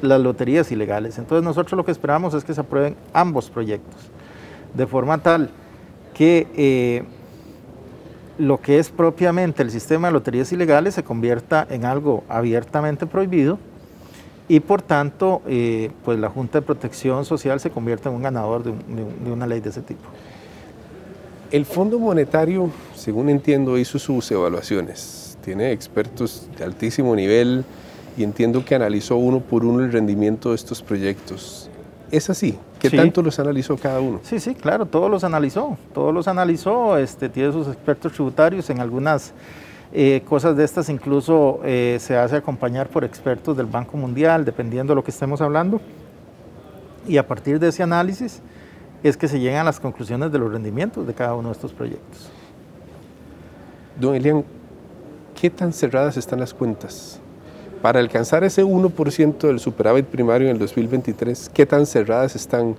las 0.01 0.19
loterías 0.19 0.71
ilegales. 0.71 1.19
Entonces 1.19 1.43
nosotros 1.43 1.77
lo 1.77 1.85
que 1.85 1.91
esperamos 1.91 2.33
es 2.33 2.43
que 2.43 2.55
se 2.55 2.61
aprueben 2.61 2.95
ambos 3.13 3.51
proyectos, 3.51 4.09
de 4.73 4.87
forma 4.87 5.19
tal 5.19 5.51
que 6.15 6.47
eh, 6.55 7.03
lo 8.39 8.59
que 8.59 8.79
es 8.79 8.89
propiamente 8.89 9.61
el 9.61 9.69
sistema 9.69 10.07
de 10.07 10.13
loterías 10.13 10.51
ilegales 10.51 10.95
se 10.95 11.03
convierta 11.03 11.67
en 11.69 11.85
algo 11.85 12.23
abiertamente 12.27 13.05
prohibido 13.05 13.59
y 14.47 14.59
por 14.59 14.81
tanto 14.81 15.43
eh, 15.45 15.91
pues 16.03 16.17
la 16.17 16.29
Junta 16.29 16.59
de 16.59 16.65
Protección 16.65 17.25
Social 17.25 17.59
se 17.59 17.69
convierta 17.69 18.09
en 18.09 18.15
un 18.15 18.23
ganador 18.23 18.63
de 18.63 19.31
una 19.31 19.45
ley 19.45 19.59
de 19.59 19.69
ese 19.69 19.83
tipo. 19.83 20.03
El 21.51 21.65
Fondo 21.65 21.99
Monetario, 21.99 22.71
según 22.95 23.29
entiendo, 23.29 23.77
hizo 23.77 23.99
sus 23.99 24.31
evaluaciones. 24.31 25.37
Tiene 25.43 25.73
expertos 25.73 26.47
de 26.57 26.63
altísimo 26.63 27.13
nivel 27.13 27.65
y 28.15 28.23
entiendo 28.23 28.63
que 28.63 28.73
analizó 28.73 29.17
uno 29.17 29.41
por 29.41 29.65
uno 29.65 29.83
el 29.83 29.91
rendimiento 29.91 30.49
de 30.49 30.55
estos 30.55 30.81
proyectos. 30.81 31.69
¿Es 32.09 32.29
así? 32.29 32.57
¿Qué 32.79 32.89
tanto 32.89 33.21
los 33.21 33.37
analizó 33.37 33.75
cada 33.75 33.99
uno? 33.99 34.21
Sí, 34.23 34.39
sí, 34.39 34.55
claro, 34.55 34.85
todos 34.85 35.11
los 35.11 35.25
analizó, 35.25 35.77
todos 35.93 36.13
los 36.13 36.29
analizó, 36.29 36.97
este, 36.97 37.27
tiene 37.27 37.51
sus 37.51 37.67
expertos 37.67 38.13
tributarios 38.13 38.69
en 38.69 38.79
algunas 38.79 39.33
eh, 39.91 40.21
cosas 40.25 40.55
de 40.55 40.63
estas, 40.63 40.87
incluso 40.87 41.59
eh, 41.65 41.97
se 41.99 42.15
hace 42.15 42.37
acompañar 42.37 42.87
por 42.87 43.03
expertos 43.03 43.57
del 43.57 43.65
Banco 43.65 43.97
Mundial, 43.97 44.45
dependiendo 44.45 44.91
de 44.91 44.95
lo 44.95 45.03
que 45.03 45.11
estemos 45.11 45.41
hablando, 45.41 45.81
y 47.05 47.17
a 47.17 47.27
partir 47.27 47.59
de 47.59 47.67
ese 47.67 47.83
análisis 47.83 48.41
es 49.03 49.17
que 49.17 49.27
se 49.27 49.39
llegan 49.39 49.61
a 49.61 49.63
las 49.63 49.79
conclusiones 49.79 50.31
de 50.31 50.39
los 50.39 50.51
rendimientos 50.51 51.07
de 51.07 51.13
cada 51.13 51.33
uno 51.35 51.49
de 51.49 51.53
estos 51.53 51.73
proyectos. 51.73 52.29
Don 53.99 54.15
Elian, 54.15 54.43
¿qué 55.39 55.49
tan 55.49 55.73
cerradas 55.73 56.17
están 56.17 56.39
las 56.39 56.53
cuentas? 56.53 57.19
Para 57.81 57.99
alcanzar 57.99 58.43
ese 58.43 58.63
1% 58.63 59.39
del 59.39 59.59
superávit 59.59 60.05
primario 60.05 60.47
en 60.47 60.53
el 60.53 60.59
2023, 60.59 61.49
¿qué 61.53 61.65
tan 61.65 61.85
cerradas 61.85 62.35
están? 62.35 62.75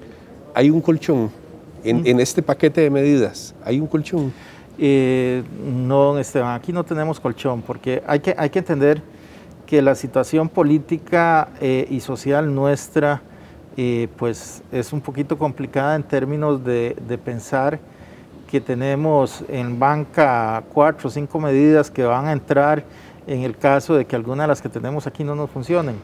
¿Hay 0.55 0.71
un 0.71 0.81
colchón 0.81 1.31
en, 1.83 2.21
este 2.21 2.43
paquete 2.43 2.83
de 2.83 2.91
medidas? 2.91 3.55
¿Hay 3.65 3.81
un 3.81 3.89
colchón? 3.89 4.33
Eh, 4.79 5.43
no, 5.65 6.19
Esteban, 6.19 6.55
aquí 6.55 6.73
no 6.73 6.85
tenemos 6.85 7.19
colchón, 7.19 7.63
porque 7.63 8.03
hay 8.07 8.21
que, 8.21 8.35
hay 8.39 8.51
que 8.51 8.61
entender 8.61 9.03
que 9.67 9.83
la 9.83 9.95
situación 9.95 10.49
política 10.49 11.49
eh, 11.61 11.87
y 11.91 12.01
social 12.01 12.55
nuestra 12.55 13.23
eh, 13.77 14.09
pues 14.17 14.63
es 14.71 14.93
un 14.93 15.01
poquito 15.01 15.39
complicada 15.39 15.97
en 15.97 16.03
términos 16.03 16.65
de, 16.65 16.97
de, 17.09 17.19
pensar 17.19 17.79
que 18.51 18.61
tenemos 18.61 19.45
en 19.49 19.79
banca 19.79 20.63
cuatro 20.73 21.09
o 21.09 21.11
cinco 21.11 21.41
medidas 21.41 21.91
que 21.91 22.05
van 22.05 22.27
a 22.27 22.33
entrar 22.33 22.85
en 23.27 23.43
el 23.43 23.57
caso 23.57 23.95
de 23.95 24.05
que 24.05 24.17
alguna 24.17 24.45
de 24.45 24.49
las 24.49 24.63
que 24.63 24.69
tenemos 24.69 25.07
aquí 25.07 25.25
no 25.25 25.35
nos 25.35 25.51
funcionen. 25.51 25.97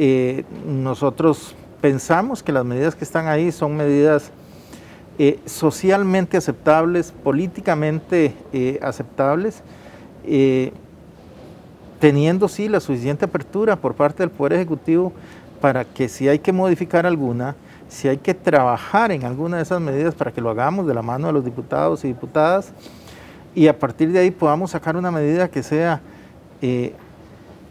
Eh, 0.00 0.44
nosotros 0.64 1.56
pensamos 1.80 2.42
que 2.42 2.52
las 2.52 2.64
medidas 2.64 2.94
que 2.94 3.04
están 3.04 3.26
ahí 3.26 3.50
son 3.50 3.76
medidas 3.76 4.30
eh, 5.18 5.40
socialmente 5.44 6.36
aceptables, 6.36 7.10
políticamente 7.10 8.32
eh, 8.52 8.78
aceptables, 8.80 9.62
teniendo 11.98 12.48
sí 12.48 12.68
la 12.68 12.80
suficiente 12.80 13.24
apertura 13.24 13.76
por 13.76 13.94
parte 13.94 14.22
del 14.22 14.30
Poder 14.30 14.52
Ejecutivo 14.52 15.12
para 15.60 15.84
que 15.84 16.08
si 16.08 16.28
hay 16.28 16.38
que 16.38 16.52
modificar 16.52 17.06
alguna, 17.06 17.54
si 17.88 18.08
hay 18.08 18.18
que 18.18 18.34
trabajar 18.34 19.12
en 19.12 19.24
alguna 19.24 19.56
de 19.56 19.62
esas 19.62 19.80
medidas 19.80 20.14
para 20.14 20.32
que 20.32 20.40
lo 20.40 20.50
hagamos 20.50 20.86
de 20.86 20.94
la 20.94 21.02
mano 21.02 21.28
de 21.28 21.32
los 21.32 21.44
diputados 21.44 22.04
y 22.04 22.08
diputadas 22.08 22.72
y 23.54 23.66
a 23.68 23.78
partir 23.78 24.12
de 24.12 24.20
ahí 24.20 24.30
podamos 24.30 24.70
sacar 24.72 24.96
una 24.96 25.10
medida 25.10 25.48
que 25.48 25.62
sea 25.62 26.00
eh, 26.62 26.92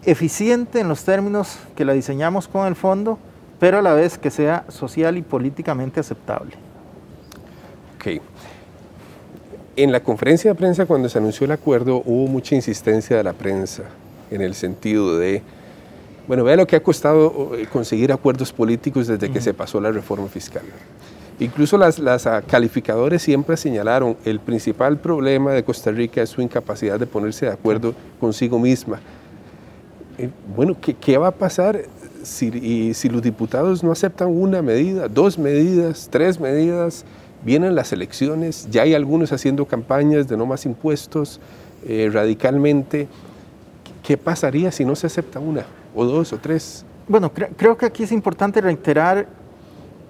eficiente 0.04 0.80
en 0.80 0.89
los 0.89 1.04
términos 1.04 1.60
que 1.76 1.86
la 1.86 1.93
diseñamos 1.93 2.47
con 2.47 2.67
el 2.67 2.76
fondo, 2.76 3.19
pero 3.60 3.80
a 3.80 3.82
la 3.82 3.93
vez 3.93 4.17
que 4.17 4.32
sea 4.32 4.65
social 4.69 5.17
y 5.17 5.21
políticamente 5.21 6.00
aceptable. 6.00 6.56
Ok. 7.95 8.21
En 9.76 9.91
la 9.91 10.00
conferencia 10.00 10.52
de 10.52 10.56
prensa, 10.56 10.86
cuando 10.86 11.08
se 11.08 11.19
anunció 11.19 11.45
el 11.45 11.52
acuerdo, 11.52 12.02
hubo 12.06 12.28
mucha 12.28 12.56
insistencia 12.56 13.15
de 13.15 13.23
la 13.23 13.34
prensa 13.34 13.84
en 14.32 14.41
el 14.41 14.56
sentido 14.56 15.17
de, 15.17 15.43
bueno, 16.28 16.44
vea 16.44 16.56
lo 16.56 16.68
que 16.68 16.76
ha 16.76 16.84
costado 16.84 17.52
eh, 17.56 17.68
conseguir 17.72 18.12
acuerdos 18.12 18.52
políticos 18.52 19.08
desde 19.08 19.32
que 19.32 19.42
se 19.42 19.54
pasó 19.54 19.80
la 19.80 19.92
reforma 19.92 20.28
fiscal. 20.28 20.63
Incluso 21.40 21.78
las, 21.78 22.00
las 22.00 22.28
calificadores 22.48 23.22
siempre 23.22 23.58
señalaron 23.58 24.18
el 24.26 24.40
principal 24.40 24.98
problema 24.98 25.54
de 25.54 25.63
Costa 25.63 25.92
Rica 25.92 26.22
es 26.22 26.30
su 26.30 26.42
incapacidad 26.42 27.00
de 27.00 27.06
ponerse 27.06 27.46
de 27.46 27.52
acuerdo 27.52 27.94
consigo 28.20 28.58
misma. 28.58 29.00
Eh, 30.18 30.30
bueno, 30.56 30.76
¿qué, 30.82 30.96
¿qué, 30.96 31.18
va 31.18 31.28
a 31.28 31.32
pasar 31.32 31.84
si, 32.24 32.94
si 32.96 33.08
los 33.08 33.22
diputados 33.22 33.84
no 33.84 33.92
aceptan 33.92 34.30
una 34.30 34.63
medida, 34.63 35.08
dos 35.08 35.38
medidas, 35.38 36.10
tres 36.12 36.40
medidas? 36.40 37.06
Vienen 37.46 37.76
las 37.76 37.94
elecciones, 37.94 38.68
ya 38.72 38.82
hay 38.82 38.96
algunos 38.96 39.32
haciendo 39.32 39.66
campañas 39.66 40.28
de 40.28 40.36
no 40.36 40.48
más 40.48 40.66
impuestos 40.66 41.40
eh, 41.88 42.10
radicalmente. 42.12 43.08
¿Qué 44.04 44.18
pasaría 44.18 44.72
si 44.72 44.86
no 44.86 44.96
se 44.96 45.08
acepta 45.08 45.40
una, 45.40 45.66
o 45.98 46.06
dos, 46.06 46.32
o 46.32 46.38
tres? 46.38 46.86
Bueno, 47.08 47.32
creo 47.34 47.76
que 47.76 47.88
aquí 47.88 48.04
es 48.04 48.12
importante 48.12 48.62
reiterar 48.62 49.28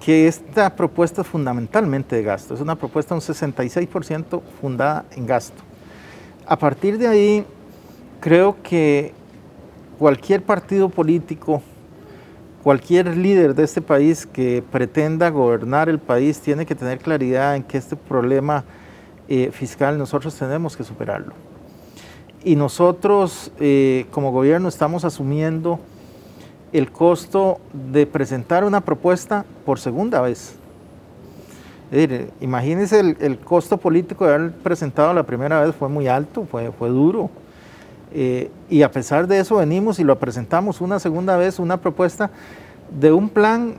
que 0.04 0.28
esta 0.28 0.76
propuesta 0.76 1.22
es 1.22 1.28
fundamentalmente 1.28 2.18
de 2.18 2.24
gasto, 2.24 2.54
es 2.54 2.62
una 2.62 2.76
propuesta 2.76 3.16
un 3.16 3.22
66% 3.22 4.42
fundada 4.62 5.06
en 5.16 5.26
gasto. 5.26 5.64
A 6.46 6.58
partir 6.58 6.98
de 6.98 7.08
ahí, 7.08 7.46
creo 8.20 8.62
que 8.62 9.14
cualquier 9.98 10.44
partido 10.44 10.90
político, 10.90 11.62
cualquier 12.64 13.16
líder 13.16 13.56
de 13.56 13.64
este 13.64 13.82
país 13.82 14.26
que 14.26 14.64
pretenda 14.70 15.30
gobernar 15.30 15.88
el 15.88 16.00
país 16.00 16.40
tiene 16.40 16.66
que 16.66 16.76
tener 16.76 17.00
claridad 17.00 17.56
en 17.56 17.64
que 17.64 17.78
este 17.78 17.96
problema 17.96 18.66
eh, 19.30 19.52
fiscal 19.52 19.98
nosotros 19.98 20.36
tenemos 20.36 20.76
que 20.76 20.84
superarlo. 20.84 21.34
Y 22.48 22.56
nosotros 22.56 23.52
eh, 23.60 24.06
como 24.10 24.32
gobierno 24.32 24.70
estamos 24.70 25.04
asumiendo 25.04 25.82
el 26.72 26.90
costo 26.90 27.60
de 27.74 28.06
presentar 28.08 28.64
una 28.64 28.80
propuesta 28.80 29.44
por 29.66 29.82
segunda 29.82 30.22
vez. 30.22 30.56
Es 31.92 32.10
decir, 32.10 32.32
imagínense 32.40 33.02
el, 33.02 33.40
costo 33.40 33.76
político 33.76 34.26
de 34.26 34.34
haber 34.34 34.52
presentado 34.54 35.14
la 35.14 35.24
primera 35.24 35.62
vez 35.62 35.76
fue 35.76 35.90
muy 35.90 36.08
alto, 36.08 36.48
fue, 36.50 36.72
fue 36.72 36.88
duro. 36.88 37.30
Eh, 38.14 38.50
y 38.70 38.82
a 38.82 38.92
pesar 38.94 39.28
de 39.28 39.40
eso 39.40 39.58
venimos 39.58 40.00
y 40.00 40.06
lo 40.06 40.18
presentamos 40.18 40.80
una 40.80 41.00
segunda 41.00 41.36
vez, 41.36 41.60
una 41.60 41.76
propuesta 41.76 42.32
de 42.98 43.12
un 43.12 43.28
plan 43.28 43.76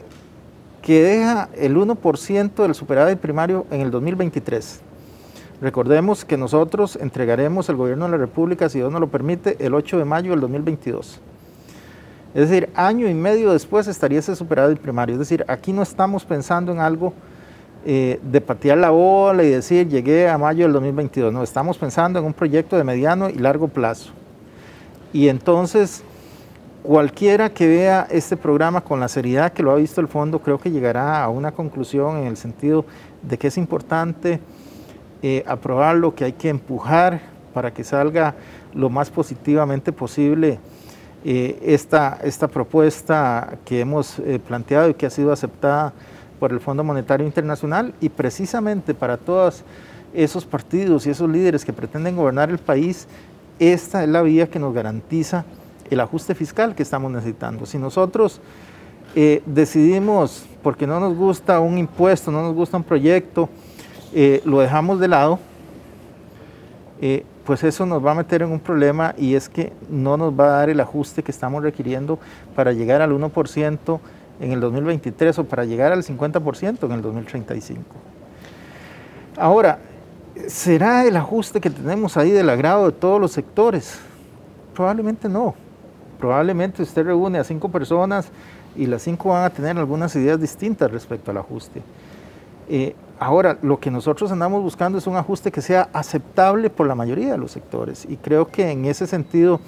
que 0.83 1.02
deja 1.02 1.48
el 1.57 1.74
1% 1.74 2.54
del 2.54 2.74
superávit 2.74 3.18
primario 3.18 3.64
en 3.70 3.81
el 3.81 3.90
2023. 3.90 4.83
Recordemos 5.61 6.25
que 6.25 6.37
nosotros 6.37 6.97
entregaremos 7.01 7.68
al 7.68 7.77
gobierno 7.77 8.05
de 8.05 8.12
la 8.12 8.16
República, 8.16 8.68
si 8.68 8.79
Dios 8.79 8.92
nos 8.92 9.01
lo 9.01 9.09
permite, 9.09 9.57
el 9.59 9.75
8 9.75 9.99
de 9.99 10.05
mayo 10.05 10.31
del 10.31 10.40
2022. 10.40 11.21
Es 12.35 12.49
decir, 12.49 12.68
año 12.75 13.09
y 13.09 13.14
medio 13.14 13.53
después 13.53 13.88
estaría 13.88 14.21
ese 14.21 14.37
superado 14.37 14.71
el 14.71 14.77
primario. 14.77 15.14
Es 15.14 15.18
decir, 15.18 15.44
aquí 15.49 15.73
no 15.73 15.83
estamos 15.83 16.25
pensando 16.25 16.71
en 16.71 16.79
algo 16.79 17.12
eh, 17.85 18.21
de 18.23 18.40
patear 18.40 18.79
la 18.79 18.90
bola 18.90 19.42
y 19.42 19.49
decir 19.49 19.88
llegué 19.88 20.29
a 20.29 20.38
mayo 20.38 20.64
del 20.64 20.73
2022. 20.75 21.33
No, 21.33 21.42
estamos 21.42 21.77
pensando 21.77 22.21
en 22.21 22.25
un 22.25 22.35
proyecto 22.35 22.77
de 22.77 22.85
mediano 22.85 23.29
y 23.29 23.35
largo 23.35 23.66
plazo. 23.66 24.12
Y 25.12 25.29
entonces, 25.29 26.05
cualquiera 26.85 27.51
que 27.51 27.66
vea 27.66 28.07
este 28.11 28.37
programa 28.37 28.83
con 28.83 29.01
la 29.01 29.09
seriedad 29.09 29.53
que 29.53 29.62
lo 29.64 29.73
ha 29.73 29.77
visto 29.77 30.01
el 30.01 30.09
fondo, 30.09 30.38
creo 30.38 30.59
que 30.59 30.71
llegará 30.71 31.25
a 31.25 31.29
una 31.31 31.51
conclusión 31.51 32.18
en 32.18 32.27
el 32.27 32.37
sentido 32.37 32.85
de 33.23 33.38
que 33.38 33.49
es 33.49 33.57
importante 33.57 34.38
eh, 35.22 35.44
aprobarlo, 35.46 36.14
que 36.14 36.24
hay 36.24 36.33
que 36.33 36.48
empujar 36.48 37.20
para 37.52 37.72
que 37.72 37.85
salga 37.85 38.35
lo 38.74 38.90
más 38.90 39.11
positivamente 39.11 39.92
posible 39.92 40.61
eh, 41.24 41.59
esta, 41.62 42.18
esta 42.22 42.46
propuesta 42.46 43.59
que 43.64 43.81
hemos 43.81 44.20
eh, 44.20 44.38
planteado 44.38 44.88
y 44.88 44.94
que 44.94 45.07
ha 45.07 45.11
sido 45.11 45.33
aceptada 45.33 45.92
por 46.38 46.52
el 46.52 46.61
Fondo 46.61 46.85
Monetario 46.85 47.26
Internacional 47.26 47.92
y 48.00 48.09
precisamente 48.09 48.94
para 48.94 49.16
todos 49.16 49.64
esos 50.14 50.44
partidos 50.44 51.07
y 51.07 51.11
esos 51.11 51.28
líderes 51.28 51.64
que 51.64 51.72
pretenden 51.72 52.14
gobernar 52.14 52.50
el 52.50 52.59
país, 52.59 53.09
esta 53.59 54.04
es 54.04 54.09
la 54.09 54.22
vía 54.22 54.48
que 54.48 54.61
nos 54.61 54.72
garantiza 54.72 55.44
el 55.90 56.00
ajuste 56.00 56.37
fiscal 56.37 56.76
que 56.76 56.85
estamos 56.85 57.11
necesitando. 57.11 57.66
Si 57.66 57.78
nosotros 57.78 58.40
eh, 59.16 59.42
decidimos, 59.46 60.46
porque 60.62 60.87
no 60.87 61.00
nos 61.00 61.16
gusta 61.16 61.59
un 61.59 61.78
impuesto, 61.78 62.31
no 62.31 62.42
nos 62.42 62.54
gusta 62.54 62.76
un 62.76 62.85
proyecto, 62.85 63.48
lo 64.44 64.61
dejamos 64.61 65.01
de 65.01 65.09
lado, 65.09 65.38
pues 67.49 67.64
eso 67.64 67.87
nos 67.87 68.05
va 68.05 68.11
a 68.11 68.14
meter 68.14 68.42
en 68.42 68.53
un 68.53 68.61
problema 68.61 69.14
y 69.16 69.35
es 69.35 69.49
que 69.49 69.73
no 69.88 70.18
nos 70.18 70.38
va 70.38 70.49
a 70.49 70.59
dar 70.59 70.71
el 70.71 70.81
ajuste 70.81 71.23
que 71.23 71.31
estamos 71.31 71.62
requiriendo 71.62 72.18
para 72.55 72.73
llegar 72.73 73.01
al 73.01 73.12
1% 73.12 74.01
en 74.40 74.53
el 74.53 74.61
2023 74.61 75.38
o 75.38 75.44
para 75.44 75.64
llegar 75.64 75.92
al 75.92 76.03
50% 76.03 76.85
en 76.85 76.92
el 76.92 77.01
2035. 77.01 77.83
Ahora, 79.38 79.79
¿será 80.47 81.07
el 81.07 81.16
ajuste 81.16 81.61
que 81.61 81.71
tenemos 81.71 82.16
ahí 82.16 82.31
del 82.31 82.51
agrado 82.51 82.87
de 82.87 82.92
todos 82.92 83.21
los 83.21 83.33
sectores? 83.33 83.99
Probablemente 84.75 85.29
no. 85.29 85.55
Probablemente 86.18 86.83
usted 86.83 87.07
reúne 87.07 87.38
a 87.38 87.44
cinco 87.44 87.71
personas 87.71 88.29
y 88.77 88.87
las 88.87 89.03
cinco 89.03 89.31
van 89.31 89.44
a 89.44 89.51
tener 89.51 89.79
algunas 89.79 90.14
ideas 90.16 90.40
distintas 90.40 90.90
respecto 90.90 91.31
al 91.31 91.38
ajuste. 91.38 91.83
Eh, 92.68 92.94
Ahora, 93.20 93.59
lo 93.62 93.81
que 93.81 93.90
nosotros 93.90 94.31
andamos 94.31 94.62
buscando 94.62 94.96
es 94.96 95.09
un 95.09 95.16
ajuste 95.16 95.50
que 95.50 95.61
sea 95.61 95.88
aceptable 95.92 96.70
por 96.70 96.87
la 96.87 96.94
mayoría 96.94 97.33
de 97.33 97.38
los 97.38 97.50
sectores 97.50 98.07
y 98.09 98.16
creo 98.16 98.46
que 98.46 98.70
en 98.70 98.85
ese 98.85 99.09
sentido 99.09 99.61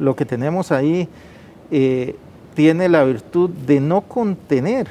lo 0.00 0.16
que 0.16 0.24
tenemos 0.24 0.72
ahí 0.72 1.08
eh, 1.70 2.16
tiene 2.54 2.88
la 2.88 3.04
virtud 3.04 3.50
de 3.50 3.78
no 3.78 4.00
contener 4.00 4.88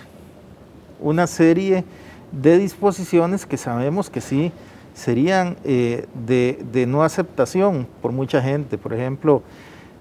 una 1.02 1.28
serie 1.28 1.84
de 2.32 2.58
disposiciones 2.58 3.46
que 3.46 3.58
sabemos 3.58 4.10
que 4.10 4.22
sí 4.22 4.54
serían 4.94 5.58
eh, 5.66 6.06
de, 6.26 6.86
no 6.88 7.04
aceptación 7.04 7.86
por 8.02 8.14
mucha 8.14 8.42
gente. 8.42 8.78
Por 8.78 8.94
ejemplo, 8.94 9.44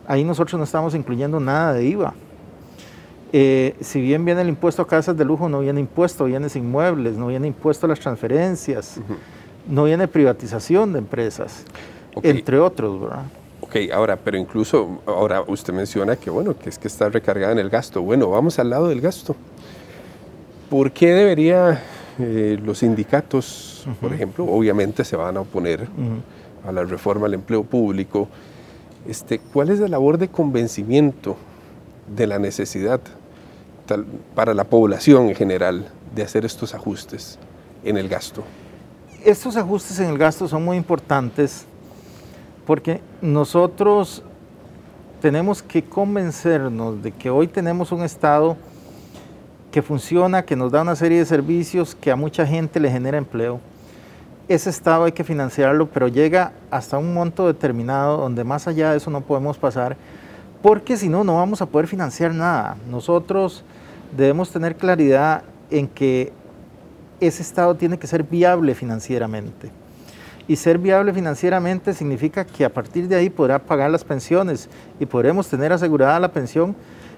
ahí 0.06 0.22
nosotros 0.22 0.56
no 0.56 0.62
estamos 0.62 0.94
incluyendo 0.94 1.40
nada 1.40 1.72
de 1.72 1.84
IVA. 1.84 2.14
Eh, 3.36 3.74
si 3.80 4.00
bien 4.00 4.24
viene 4.24 4.42
el 4.42 4.48
impuesto 4.48 4.80
a 4.82 4.86
casas 4.86 5.16
de 5.16 5.24
lujo, 5.24 5.48
no 5.48 5.58
viene 5.58 5.80
impuesto 5.80 6.22
a 6.22 6.28
bienes 6.28 6.54
inmuebles, 6.54 7.16
no 7.16 7.26
viene 7.26 7.48
impuesto 7.48 7.86
a 7.86 7.88
las 7.88 7.98
transferencias, 7.98 9.00
no 9.68 9.82
viene 9.82 10.06
privatización 10.06 10.92
de 10.92 11.00
empresas, 11.00 11.64
entre 12.22 12.60
otros, 12.60 13.00
¿verdad? 13.00 13.24
Ok, 13.60 13.74
ahora, 13.92 14.14
pero 14.14 14.38
incluso, 14.38 15.00
ahora 15.04 15.42
usted 15.48 15.72
menciona 15.72 16.14
que, 16.14 16.30
bueno, 16.30 16.56
que 16.56 16.68
es 16.68 16.78
que 16.78 16.86
está 16.86 17.08
recargada 17.08 17.50
en 17.50 17.58
el 17.58 17.70
gasto. 17.70 18.02
Bueno, 18.02 18.30
vamos 18.30 18.60
al 18.60 18.70
lado 18.70 18.86
del 18.86 19.00
gasto. 19.00 19.34
¿Por 20.70 20.92
qué 20.92 21.12
debería 21.12 21.82
eh, 22.20 22.56
los 22.64 22.78
sindicatos, 22.78 23.84
por 24.00 24.12
ejemplo, 24.12 24.44
obviamente 24.44 25.04
se 25.04 25.16
van 25.16 25.38
a 25.38 25.40
oponer 25.40 25.88
a 26.64 26.70
la 26.70 26.84
reforma 26.84 27.26
al 27.26 27.34
empleo 27.34 27.64
público? 27.64 28.28
Este, 29.08 29.40
¿Cuál 29.40 29.70
es 29.70 29.80
la 29.80 29.88
labor 29.88 30.18
de 30.18 30.28
convencimiento 30.28 31.34
de 32.06 32.28
la 32.28 32.38
necesidad 32.38 33.00
para 34.34 34.54
la 34.54 34.64
población 34.64 35.28
en 35.28 35.34
general 35.34 35.88
de 36.14 36.22
hacer 36.22 36.44
estos 36.44 36.74
ajustes 36.74 37.38
en 37.84 37.96
el 37.96 38.08
gasto? 38.08 38.44
Estos 39.24 39.56
ajustes 39.56 39.98
en 40.00 40.10
el 40.10 40.18
gasto 40.18 40.48
son 40.48 40.64
muy 40.64 40.76
importantes 40.76 41.66
porque 42.66 43.00
nosotros 43.20 44.22
tenemos 45.20 45.62
que 45.62 45.82
convencernos 45.82 47.02
de 47.02 47.12
que 47.12 47.30
hoy 47.30 47.46
tenemos 47.46 47.92
un 47.92 48.02
Estado 48.02 48.56
que 49.70 49.82
funciona, 49.82 50.44
que 50.44 50.54
nos 50.54 50.70
da 50.70 50.82
una 50.82 50.94
serie 50.94 51.18
de 51.18 51.24
servicios 51.24 51.94
que 51.94 52.10
a 52.10 52.16
mucha 52.16 52.46
gente 52.46 52.78
le 52.78 52.90
genera 52.90 53.18
empleo. 53.18 53.60
Ese 54.46 54.70
Estado 54.70 55.04
hay 55.04 55.12
que 55.12 55.24
financiarlo, 55.24 55.88
pero 55.88 56.08
llega 56.08 56.52
hasta 56.70 56.98
un 56.98 57.14
monto 57.14 57.46
determinado 57.46 58.18
donde 58.18 58.44
más 58.44 58.68
allá 58.68 58.90
de 58.90 58.98
eso 58.98 59.10
no 59.10 59.22
podemos 59.22 59.56
pasar, 59.56 59.96
porque 60.62 60.96
si 60.96 61.08
no, 61.08 61.24
no 61.24 61.36
vamos 61.36 61.62
a 61.62 61.66
poder 61.66 61.86
financiar 61.86 62.34
nada. 62.34 62.76
Nosotros 62.90 63.64
debemos 64.16 64.50
tener 64.50 64.76
claridad 64.76 65.42
en 65.70 65.88
que 65.88 66.32
ese 67.20 67.42
Estado 67.42 67.74
tiene 67.74 67.98
que 67.98 68.06
ser 68.06 68.22
viable 68.22 68.74
financieramente. 68.74 69.70
Y 70.46 70.56
ser 70.56 70.78
viable 70.78 71.12
financieramente 71.12 71.94
significa 71.94 72.44
que 72.44 72.64
a 72.64 72.72
partir 72.72 73.08
de 73.08 73.16
ahí 73.16 73.30
podrá 73.30 73.58
pagar 73.58 73.90
las 73.90 74.04
pensiones 74.04 74.68
y 75.00 75.06
podremos 75.06 75.48
tener 75.48 75.72
asegurada 75.72 76.20
la 76.20 76.32
pensión 76.32 76.76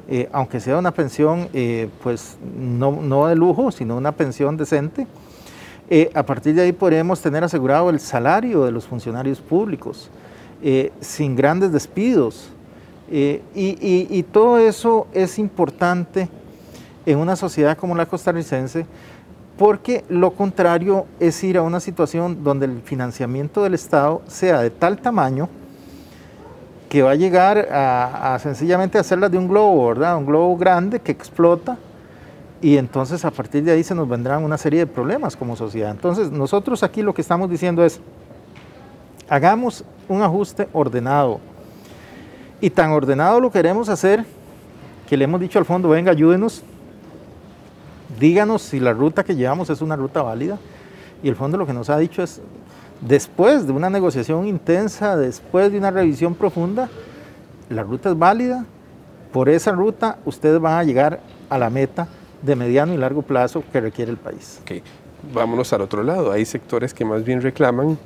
eh, 0.09 0.29
aunque 0.33 0.61
sea 0.61 0.79
una 0.79 0.93
pensión, 0.93 1.49
eh, 1.53 1.89
pues 2.03 2.39
no, 2.57 3.27
de 3.27 3.35
lujo, 3.35 3.73
sino 3.73 3.97
una 3.97 4.13
pensión 4.13 4.57
decente, 4.57 5.07
eh, 5.91 6.11
a 6.15 6.25
partir 6.25 6.55
de 6.55 6.63
ahí 6.63 6.73
podremos 6.73 7.21
tener 7.21 7.43
asegurado 7.43 7.91
el 7.91 7.99
salario 7.99 8.65
de 8.65 8.71
los 8.71 8.87
funcionarios 8.87 9.41
públicos, 9.41 10.11
sin 11.01 11.37
grandes 11.37 11.71
despidos. 11.71 12.51
Y, 13.09 14.23
todo 14.33 14.59
eso 14.59 15.07
es 15.13 15.39
importante 15.39 16.29
en 17.07 17.19
una 17.19 17.37
sociedad 17.37 17.79
como 17.79 17.95
la 17.95 18.07
costarricense, 18.07 18.85
porque 19.57 20.05
lo 20.09 20.33
contrario 20.33 21.07
es 21.19 21.43
ir 21.43 21.57
a 21.57 21.63
una 21.63 21.81
situación 21.81 22.45
donde 22.45 22.67
el 22.67 22.83
financiamiento 22.83 23.63
del 23.63 23.75
Estado 23.75 24.21
sea 24.27 24.61
de 24.61 24.71
tal 24.71 24.99
tamaño, 24.99 25.49
que 26.89 27.03
va 27.03 27.13
a 27.13 27.15
llegar 27.15 27.69
a, 27.73 28.39
sencillamente 28.41 28.99
hacerlas 28.99 29.31
de 29.31 29.39
un 29.39 29.49
globo, 29.49 29.89
¿verdad? 29.89 30.17
Un 30.17 30.27
globo 30.27 30.57
grande 30.57 31.01
que 31.01 31.13
explota 31.13 31.79
y 32.61 32.77
entonces 32.77 33.25
a 33.25 33.31
partir 33.31 33.65
de 33.65 33.73
ahí 33.73 33.83
se 33.83 33.95
nos 33.95 34.09
vendrán 34.09 34.43
una 34.45 34.57
serie 34.57 34.81
de 34.81 34.87
problemas 34.87 35.37
como 35.37 35.57
sociedad. 35.57 35.91
Entonces 35.91 36.31
nosotros 36.31 36.83
aquí 36.83 37.03
lo 37.03 37.13
que 37.13 37.23
estamos 37.23 37.51
diciendo 37.51 37.85
es, 37.85 38.01
hagamos 39.29 39.85
un 40.09 40.23
ajuste 40.23 40.69
ordenado. 40.73 41.41
Y 42.61 42.71
tan 42.71 42.93
ordenado 42.93 43.41
lo 43.41 43.51
queremos 43.51 43.89
hacer 43.89 44.25
que 45.09 45.17
le 45.17 45.25
hemos 45.25 45.41
dicho 45.41 45.59
al 45.59 45.65
fondo, 45.65 45.89
venga, 45.89 46.11
ayúdenos, 46.13 46.63
díganos 48.19 48.63
si 48.63 48.81
la 48.81 48.93
ruta 48.93 49.25
que 49.25 49.35
llevamos 49.35 49.71
es 49.71 49.81
una 49.81 49.97
ruta 49.97 50.23
válida. 50.23 50.59
Y 51.23 51.29
el 51.29 51.37
fondo 51.37 51.57
lo 51.57 51.67
que 51.67 51.73
nos 51.73 51.91
ha 51.91 51.99
dicho 51.99 52.23
es, 52.23 52.41
Después 53.01 53.67
de 53.67 53.73
una 53.73 53.91
negociación 53.91 54.47
intensa, 54.47 55.17
después 55.17 55.71
de 55.71 55.79
una 55.79 55.91
revisión 55.91 56.35
profunda, 56.35 56.89
la 57.69 57.83
ruta 57.83 58.11
es 58.11 58.19
válida. 58.19 58.65
Por 59.33 59.49
esa 59.49 59.73
ruta 59.73 60.19
ustedes 60.25 60.61
van 60.61 60.79
a 60.79 60.85
llegar 60.85 61.21
a 61.51 61.59
la 61.59 61.69
meta 61.69 62.09
de 62.41 62.57
mediano 62.57 62.95
y 62.95 62.97
largo 62.97 63.23
plazo 63.23 63.63
que 63.71 63.81
requiere 63.81 64.11
el 64.11 64.17
país. 64.17 64.61
Okay. 64.63 64.83
Vámonos 65.33 65.73
al 65.73 65.83
otro 65.83 66.03
lado. 66.03 66.33
Hay 66.33 66.45
sectores 66.47 66.95
que 66.95 67.05
más 67.05 67.23
bien 67.23 67.43
reclaman 67.43 67.99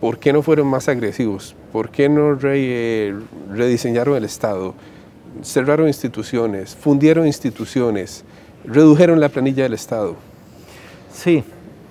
por 0.00 0.18
qué 0.18 0.32
no 0.32 0.42
fueron 0.42 0.66
más 0.66 0.88
agresivos, 0.88 1.54
por 1.72 1.90
qué 1.90 2.08
no 2.08 2.34
rediseñaron 2.34 4.16
el 4.16 4.24
Estado, 4.24 4.74
cerraron 5.42 5.86
instituciones, 5.86 6.74
fundieron 6.74 7.26
instituciones, 7.26 8.24
redujeron 8.66 9.20
la 9.20 9.28
planilla 9.28 9.64
del 9.64 9.74
Estado. 9.74 10.16
Sí, 11.12 11.42